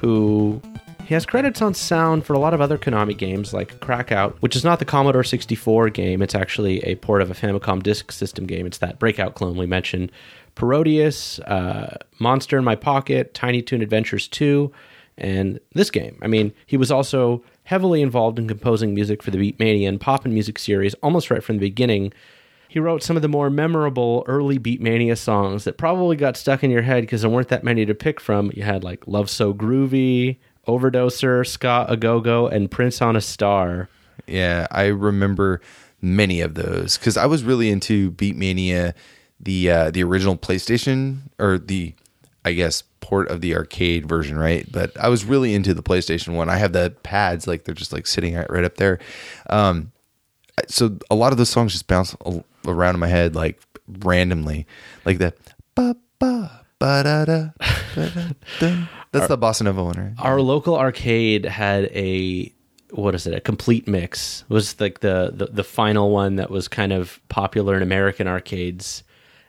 who 0.00 0.60
he 1.04 1.14
has 1.14 1.24
credits 1.24 1.62
on 1.62 1.74
sound 1.74 2.24
for 2.26 2.34
a 2.34 2.38
lot 2.38 2.52
of 2.52 2.60
other 2.60 2.76
Konami 2.76 3.16
games 3.16 3.54
like 3.54 3.80
Crackout, 3.80 4.36
which 4.40 4.54
is 4.54 4.64
not 4.64 4.78
the 4.78 4.84
Commodore 4.84 5.24
64 5.24 5.90
game. 5.90 6.20
It's 6.20 6.34
actually 6.34 6.80
a 6.80 6.96
port 6.96 7.22
of 7.22 7.30
a 7.30 7.34
Famicom 7.34 7.82
Disk 7.82 8.12
System 8.12 8.46
game. 8.46 8.66
It's 8.66 8.78
that 8.78 8.98
Breakout 8.98 9.34
clone 9.34 9.56
we 9.56 9.66
mentioned. 9.66 10.12
Parodius, 10.54 11.40
uh, 11.50 11.96
Monster 12.18 12.58
in 12.58 12.64
My 12.64 12.74
Pocket, 12.74 13.32
Tiny 13.32 13.62
Toon 13.62 13.80
Adventures 13.80 14.28
2, 14.28 14.70
and 15.16 15.60
this 15.72 15.90
game. 15.90 16.18
I 16.22 16.26
mean, 16.26 16.52
he 16.66 16.76
was 16.76 16.90
also 16.90 17.42
heavily 17.64 18.02
involved 18.02 18.38
in 18.38 18.48
composing 18.48 18.94
music 18.94 19.22
for 19.22 19.30
the 19.30 19.38
Beatmania 19.38 19.88
and 19.88 20.00
Pop'n 20.00 20.32
Music 20.32 20.58
series 20.58 20.94
almost 20.94 21.30
right 21.30 21.42
from 21.42 21.56
the 21.56 21.66
beginning. 21.66 22.12
He 22.68 22.78
wrote 22.78 23.02
some 23.02 23.16
of 23.16 23.22
the 23.22 23.28
more 23.28 23.48
memorable 23.50 24.24
early 24.26 24.58
Beatmania 24.58 25.16
songs 25.16 25.64
that 25.64 25.78
probably 25.78 26.16
got 26.16 26.36
stuck 26.36 26.62
in 26.62 26.70
your 26.70 26.82
head 26.82 27.02
because 27.02 27.22
there 27.22 27.30
weren't 27.30 27.48
that 27.48 27.64
many 27.64 27.86
to 27.86 27.94
pick 27.94 28.20
from. 28.20 28.52
You 28.54 28.62
had 28.62 28.84
like 28.84 29.06
Love 29.06 29.30
So 29.30 29.54
Groovy, 29.54 30.36
Overdoser, 30.66 31.46
Scott 31.46 31.90
A 31.90 31.96
Go 31.96 32.20
Go, 32.20 32.46
and 32.46 32.70
Prince 32.70 33.00
on 33.00 33.16
a 33.16 33.20
Star. 33.20 33.88
Yeah, 34.26 34.66
I 34.70 34.86
remember 34.86 35.62
many 36.02 36.40
of 36.40 36.54
those 36.54 36.98
because 36.98 37.16
I 37.16 37.26
was 37.26 37.42
really 37.42 37.70
into 37.70 38.12
Beatmania, 38.12 38.92
the 39.40 39.70
uh, 39.70 39.90
the 39.90 40.02
original 40.04 40.36
PlayStation 40.36 41.20
or 41.38 41.58
the, 41.58 41.94
I 42.44 42.52
guess, 42.52 42.82
port 43.00 43.28
of 43.28 43.40
the 43.40 43.56
arcade 43.56 44.06
version, 44.06 44.38
right? 44.38 44.70
But 44.70 44.94
I 44.98 45.08
was 45.08 45.24
really 45.24 45.54
into 45.54 45.72
the 45.72 45.82
PlayStation 45.82 46.34
one. 46.34 46.50
I 46.50 46.58
have 46.58 46.74
the 46.74 46.94
pads 47.02 47.46
like 47.46 47.64
they're 47.64 47.74
just 47.74 47.92
like 47.92 48.06
sitting 48.06 48.34
right 48.36 48.64
up 48.64 48.76
there. 48.76 48.98
Um, 49.48 49.92
so 50.66 50.98
a 51.10 51.14
lot 51.14 51.32
of 51.32 51.38
those 51.38 51.48
songs 51.48 51.72
just 51.72 51.86
bounce 51.86 52.14
around 52.68 52.94
in 52.94 53.00
my 53.00 53.08
head 53.08 53.34
like 53.34 53.60
randomly, 53.86 54.66
like 55.04 55.18
that. 55.18 55.36
ba 55.74 55.96
ba 56.18 56.64
ba 56.78 57.02
da 57.02 57.24
da. 57.24 57.48
ba, 57.94 58.10
da, 58.14 58.28
dun. 58.60 58.88
That's 59.12 59.28
the 59.28 59.38
bossa 59.38 59.62
nova 59.62 59.84
one, 59.84 59.96
right? 59.96 60.12
Our 60.18 60.40
local 60.40 60.76
arcade 60.76 61.44
had 61.44 61.84
a 61.86 62.52
what 62.90 63.14
is 63.14 63.26
it? 63.26 63.34
A 63.34 63.40
complete 63.40 63.86
mix 63.86 64.44
It 64.48 64.52
was 64.52 64.80
like 64.80 65.00
the, 65.00 65.30
the 65.34 65.46
the 65.46 65.64
final 65.64 66.10
one 66.10 66.36
that 66.36 66.50
was 66.50 66.68
kind 66.68 66.92
of 66.92 67.20
popular 67.28 67.76
in 67.76 67.82
American 67.82 68.26
arcades, 68.26 69.02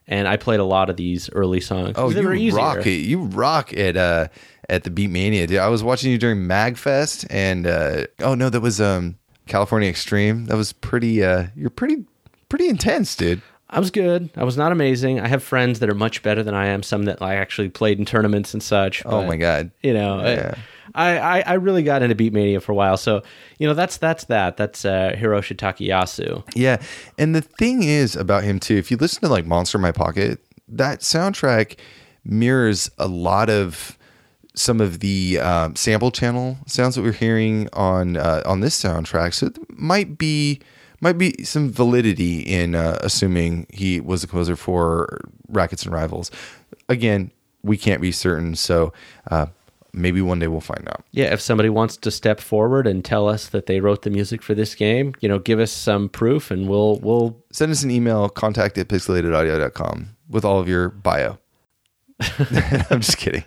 and 0.08 0.28
I 0.28 0.38
played 0.38 0.60
a 0.60 0.66
lot 0.66 0.90
of 0.90 0.98
these 0.98 1.30
early 1.32 1.62
songs. 1.62 1.94
Oh, 1.96 2.10
you 2.10 2.56
rock 2.56 2.86
it! 2.86 3.02
You 3.06 3.24
rock 3.24 3.74
at 3.74 3.98
uh 3.98 4.28
at 4.70 4.84
the 4.84 4.92
Beatmania, 4.92 5.48
dude. 5.48 5.58
I 5.58 5.68
was 5.70 5.84
watching 5.84 6.12
you 6.12 6.18
during 6.18 6.40
Magfest, 6.40 7.26
and 7.30 7.66
uh, 7.66 8.06
oh 8.20 8.36
no, 8.36 8.50
that 8.50 8.62
was 8.62 8.80
um 8.80 9.18
California 9.48 9.90
Extreme. 9.90 10.46
That 10.46 10.58
was 10.58 10.74
pretty. 10.74 11.24
uh 11.24 11.48
You're 11.56 11.70
pretty 11.70 12.06
pretty 12.50 12.68
intense, 12.68 13.16
dude. 13.16 13.42
I 13.70 13.80
was 13.80 13.92
good. 13.92 14.32
I 14.36 14.44
was 14.44 14.58
not 14.58 14.72
amazing. 14.72 15.20
I 15.20 15.28
have 15.28 15.44
friends 15.44 15.80
that 15.80 15.90
are 15.90 15.96
much 15.96 16.24
better 16.24 16.42
than 16.42 16.56
I 16.56 16.68
am. 16.68 16.82
Some 16.82 17.04
that 17.04 17.22
I 17.22 17.36
actually 17.36 17.70
played 17.70 18.00
in 18.00 18.06
tournaments 18.06 18.54
and 18.54 18.64
such. 18.64 19.04
Oh 19.06 19.24
my 19.26 19.38
god. 19.38 19.70
You 19.84 19.94
know, 19.94 20.22
Yeah. 20.26 20.56
I, 20.96 21.18
I 21.20 21.40
I 21.42 21.54
really 21.54 21.84
got 21.84 22.02
into 22.02 22.16
Beatmania 22.16 22.62
for 22.62 22.72
a 22.72 22.76
while. 22.76 22.98
So 22.98 23.22
you 23.60 23.68
know, 23.68 23.76
that's 23.76 23.98
that's 23.98 24.26
that. 24.26 24.58
That's 24.58 24.86
uh, 24.86 25.14
Hiroshi 25.16 25.56
Takayasu. 25.56 26.44
Yeah, 26.56 26.82
and 27.20 27.36
the 27.36 27.42
thing 27.42 27.84
is 27.84 28.16
about 28.16 28.44
him 28.44 28.60
too. 28.60 28.76
If 28.76 28.90
you 28.90 28.98
listen 28.98 29.22
to 29.22 29.28
like 29.28 29.46
Monster 29.46 29.78
in 29.78 29.84
My 29.84 29.92
Pocket, 29.92 30.40
that 30.68 31.02
soundtrack 31.02 31.78
mirrors 32.26 32.90
a 32.98 33.08
lot 33.08 33.52
of 33.52 34.00
some 34.56 34.82
of 34.82 35.00
the 35.00 35.40
um, 35.40 35.76
sample 35.76 36.10
channel 36.12 36.58
sounds 36.66 36.96
that 36.96 37.04
we're 37.04 37.12
hearing 37.12 37.70
on 37.74 38.18
uh, 38.18 38.42
on 38.46 38.62
this 38.62 38.82
soundtrack. 38.82 39.36
So 39.36 39.48
it 39.48 39.58
might 39.70 40.18
be 40.18 40.60
might 41.02 41.18
be 41.18 41.44
some 41.44 41.72
validity 41.72 42.40
in 42.40 42.76
uh, 42.76 43.00
assuming 43.02 43.66
he 43.70 44.00
was 44.00 44.24
a 44.24 44.28
composer 44.28 44.56
for 44.56 45.20
Rackets 45.48 45.84
and 45.84 45.94
Rivals. 45.94 46.32
Again, 46.88 47.32
we 47.64 47.78
can't 47.78 48.02
be 48.02 48.12
certain, 48.12 48.56
so 48.56 48.94
uh, 49.30 49.48
maybe 49.94 50.22
one 50.22 50.40
day 50.40 50.48
we'll 50.48 50.62
find 50.62 50.88
out. 50.88 51.04
Yeah, 51.12 51.34
if 51.34 51.42
somebody 51.42 51.70
wants 51.70 51.98
to 51.98 52.12
step 52.12 52.40
forward 52.40 52.88
and 52.88 53.04
tell 53.04 53.28
us 53.28 53.48
that 53.50 53.66
they 53.66 53.80
wrote 53.80 54.04
the 54.04 54.10
music 54.10 54.42
for 54.42 54.54
this 54.54 54.76
game, 54.76 55.14
you 55.20 55.30
know, 55.30 55.40
give 55.40 55.60
us 55.60 55.72
some 55.72 56.10
proof, 56.10 56.52
and 56.52 56.68
we'll 56.68 56.98
we'll 57.00 57.44
Send 57.52 57.72
us 57.72 57.84
an 57.84 57.92
email, 57.92 58.30
contact 58.30 58.78
at 58.78 58.88
pixelatedaudio.com 58.88 60.16
with 60.30 60.46
all 60.46 60.60
of 60.60 60.68
your 60.68 60.90
bio. 60.90 61.38
I'm 62.90 63.02
just 63.02 63.18
kidding. 63.18 63.44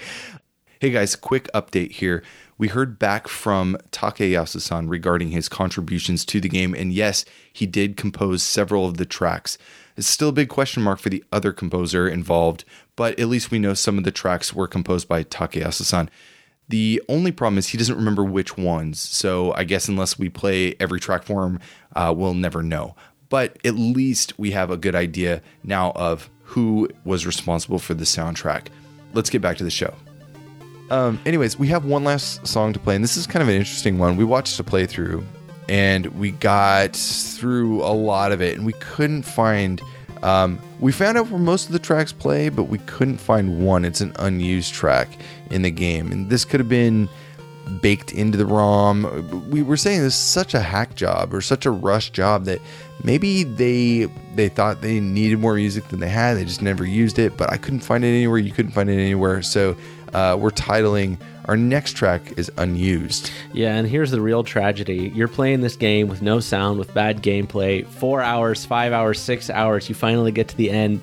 Hey 0.81 0.91
guys, 0.91 1.15
quick 1.15 1.49
update 1.55 1.93
here. 1.93 2.23
We 2.63 2.69
heard 2.69 2.97
back 2.97 3.27
from 3.27 3.77
Takayasu-san 3.91 4.87
regarding 4.87 5.33
his 5.33 5.49
contributions 5.49 6.25
to 6.27 6.41
the 6.41 6.49
game, 6.49 6.75
and 6.75 6.93
yes, 6.93 7.25
he 7.53 7.67
did 7.67 7.97
compose 7.97 8.41
several 8.41 8.87
of 8.87 8.99
the 8.99 9.05
tracks. 9.05 9.59
It's 9.97 10.07
still 10.07 10.29
a 10.29 10.33
big 10.33 10.49
question 10.49 10.81
mark 10.81 11.01
for 11.01 11.09
the 11.09 11.25
other 11.33 11.53
composer 11.53 12.09
involved, 12.09 12.65
but 12.95 13.19
at 13.19 13.27
least 13.27 13.51
we 13.51 13.59
know 13.59 13.75
some 13.75 13.99
of 13.99 14.05
the 14.05 14.13
tracks 14.13 14.55
were 14.55 14.69
composed 14.69 15.09
by 15.09 15.25
Takayasu-san. 15.25 16.09
The 16.69 17.03
only 17.09 17.33
problem 17.33 17.59
is 17.59 17.67
he 17.67 17.79
doesn't 17.79 17.97
remember 17.97 18.23
which 18.23 18.57
ones, 18.57 19.01
so 19.01 19.53
I 19.55 19.65
guess 19.65 19.89
unless 19.89 20.17
we 20.17 20.29
play 20.29 20.77
every 20.79 21.01
track 21.01 21.25
for 21.25 21.43
him, 21.43 21.59
uh, 21.97 22.15
we'll 22.17 22.33
never 22.33 22.63
know. 22.63 22.95
But 23.29 23.59
at 23.65 23.75
least 23.75 24.39
we 24.39 24.53
have 24.53 24.71
a 24.71 24.77
good 24.77 24.95
idea 24.95 25.43
now 25.65 25.91
of 25.97 26.31
who 26.45 26.89
was 27.05 27.27
responsible 27.27 27.81
for 27.81 27.95
the 27.95 28.05
soundtrack. 28.05 28.69
Let's 29.15 29.31
get 29.31 29.43
back 29.43 29.57
to 29.57 29.65
the 29.65 29.71
show. 29.71 29.97
Um, 30.93 31.19
anyways, 31.25 31.59
we 31.59 31.69
have 31.69 31.87
one 31.87 32.05
last 32.05 32.47
song 32.47 32.75
to 32.75 32.79
play, 32.79 32.95
and 32.95 33.03
this 33.03 33.17
is 33.17 33.27
kind 33.27 33.43
of 33.43 33.49
an 33.49 33.55
interesting 33.55 33.99
one. 33.99 34.19
We 34.19 34.25
watched 34.25 34.61
a 34.61 34.63
playthrough, 34.63 35.25
and 35.67 36.05
we 36.19 36.33
got 36.33 36.95
through 36.95 37.83
a 37.83 37.89
lot 37.95 38.31
of 38.31 38.43
it, 38.43 38.59
and 38.59 38.67
we 38.67 38.75
couldn't 38.75 39.23
find. 39.23 39.81
Um, 40.23 40.59
we 40.81 40.93
found 40.93 41.17
out 41.17 41.31
where 41.31 41.41
most 41.41 41.65
of 41.67 41.73
the 41.73 41.79
tracks 41.79 42.13
play, 42.13 42.51
but 42.51 42.65
we 42.65 42.77
couldn't 42.81 43.17
find 43.17 43.65
one. 43.65 43.87
It's 43.87 44.03
an 44.03 44.13
unused 44.19 44.75
track 44.75 45.09
in 45.51 45.63
the 45.63 45.71
game, 45.71 46.13
and 46.13 46.29
this 46.29 46.45
could 46.45 46.61
have 46.61 46.69
been 46.69 47.09
baked 47.81 48.13
into 48.13 48.37
the 48.37 48.45
ROM. 48.45 49.49
We 49.51 49.63
were 49.63 49.79
saying 49.79 50.03
this 50.03 50.13
is 50.13 50.21
such 50.21 50.53
a 50.53 50.61
hack 50.61 50.95
job 50.95 51.33
or 51.33 51.41
such 51.41 51.65
a 51.65 51.71
rush 51.71 52.11
job 52.11 52.45
that 52.45 52.61
maybe 53.03 53.45
they 53.45 54.11
they 54.35 54.49
thought 54.49 54.83
they 54.83 55.01
needed 55.01 55.39
more 55.39 55.55
music 55.55 55.89
than 55.89 56.01
they 56.01 56.09
had. 56.09 56.35
They 56.35 56.45
just 56.45 56.61
never 56.61 56.85
used 56.85 57.19
it. 57.19 57.37
But 57.39 57.51
I 57.51 57.57
couldn't 57.57 57.81
find 57.81 58.05
it 58.05 58.09
anywhere. 58.09 58.39
You 58.39 58.53
couldn't 58.53 58.73
find 58.73 58.91
it 58.91 58.99
anywhere. 58.99 59.41
So 59.43 59.75
uh, 60.15 60.37
we're 60.39 60.51
titling 60.51 61.19
our 61.47 61.57
next 61.57 61.97
track 61.97 62.39
is 62.39 62.53
unused. 62.57 63.31
Yeah, 63.53 63.75
and 63.75 63.87
here's 63.89 64.11
the 64.11 64.21
real 64.21 64.45
tragedy. 64.45 65.11
You're 65.15 65.29
playing 65.29 65.61
this 65.61 65.75
game 65.75 66.09
with 66.09 66.23
no 66.23 66.39
sound, 66.41 66.79
with 66.79 66.95
bad 66.95 67.23
gameplay, 67.23 67.87
four 67.87 68.23
hours, 68.23 68.65
five 68.65 68.93
hours, 68.93 69.19
six 69.19 69.51
hours. 69.51 69.89
You 69.89 69.95
finally 69.95 70.31
get 70.31 70.49
to 70.49 70.57
the 70.57 70.71
end. 70.71 71.01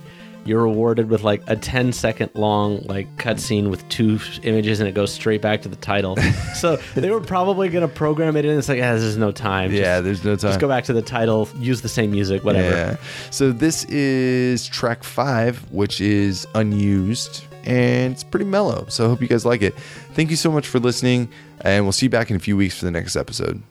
You're 0.49 0.63
rewarded 0.63 1.09
with 1.09 1.23
like 1.23 1.41
a 1.47 1.55
10 1.55 1.93
second 1.93 2.31
long 2.33 2.81
like 2.88 3.07
cutscene 3.17 3.69
with 3.69 3.88
two 3.88 4.19
images, 4.43 4.79
and 4.79 4.89
it 4.89 4.93
goes 4.93 5.13
straight 5.13 5.41
back 5.41 5.62
to 5.62 5.69
the 5.69 5.75
title. 5.75 6.17
so 6.55 6.77
they 6.95 7.12
were 7.12 7.21
probably 7.21 7.69
gonna 7.69 7.88
program 7.88 8.35
it 8.35 8.43
in. 8.45 8.57
It's 8.57 8.67
like, 8.67 8.79
yeah, 8.79 8.93
this 8.95 9.03
is 9.03 9.15
no 9.15 9.31
time. 9.31 9.69
Just- 9.69 9.81
Yeah, 9.81 10.01
there's 10.01 10.23
no 10.25 10.35
time. 10.35 10.49
Just 10.49 10.59
go 10.59 10.67
back 10.67 10.83
to 10.85 10.93
the 10.93 11.01
title, 11.03 11.47
use 11.59 11.81
the 11.81 11.88
same 11.89 12.12
music, 12.12 12.43
whatever. 12.43 12.69
Yeah. 12.75 12.97
So 13.31 13.51
this 13.51 13.85
is 13.85 14.67
track 14.67 15.03
five, 15.03 15.59
which 15.71 16.01
is 16.01 16.47
unused, 16.55 17.43
and 17.63 18.12
it's 18.13 18.23
pretty 18.23 18.45
mellow. 18.45 18.85
So 18.89 19.05
I 19.05 19.07
hope 19.09 19.21
you 19.21 19.27
guys 19.27 19.45
like 19.45 19.62
it. 19.62 19.75
Thank 20.13 20.31
you 20.31 20.35
so 20.35 20.51
much 20.51 20.67
for 20.67 20.79
listening, 20.79 21.29
and 21.62 21.85
we'll 21.85 21.91
see 21.91 22.07
you 22.07 22.09
back 22.09 22.29
in 22.31 22.35
a 22.35 22.39
few 22.39 22.57
weeks 22.57 22.77
for 22.79 22.85
the 22.85 22.91
next 22.91 23.15
episode. 23.15 23.62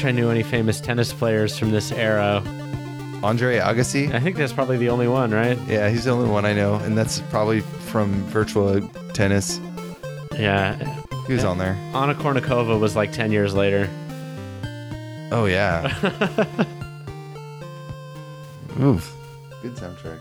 Wish 0.00 0.06
I 0.06 0.12
knew 0.12 0.30
any 0.30 0.42
famous 0.42 0.80
tennis 0.80 1.12
players 1.12 1.58
from 1.58 1.72
this 1.72 1.92
era. 1.92 2.42
Andre 3.22 3.58
Agassi. 3.58 4.10
I 4.14 4.18
think 4.18 4.38
that's 4.38 4.50
probably 4.50 4.78
the 4.78 4.88
only 4.88 5.06
one, 5.06 5.30
right? 5.30 5.58
Yeah, 5.68 5.90
he's 5.90 6.04
the 6.04 6.10
only 6.10 6.26
one 6.26 6.46
I 6.46 6.54
know, 6.54 6.76
and 6.76 6.96
that's 6.96 7.20
probably 7.28 7.60
from 7.60 8.24
Virtua 8.30 8.80
Tennis. 9.12 9.60
Yeah. 10.32 11.02
He 11.26 11.34
was 11.34 11.44
on 11.44 11.58
there. 11.58 11.74
Anna 11.92 12.14
Kournikova 12.14 12.80
was 12.80 12.96
like 12.96 13.12
10 13.12 13.30
years 13.30 13.52
later. 13.52 13.90
Oh 15.32 15.44
yeah. 15.44 15.92
Oof. 18.80 19.14
Good 19.60 19.74
soundtrack. 19.74 20.18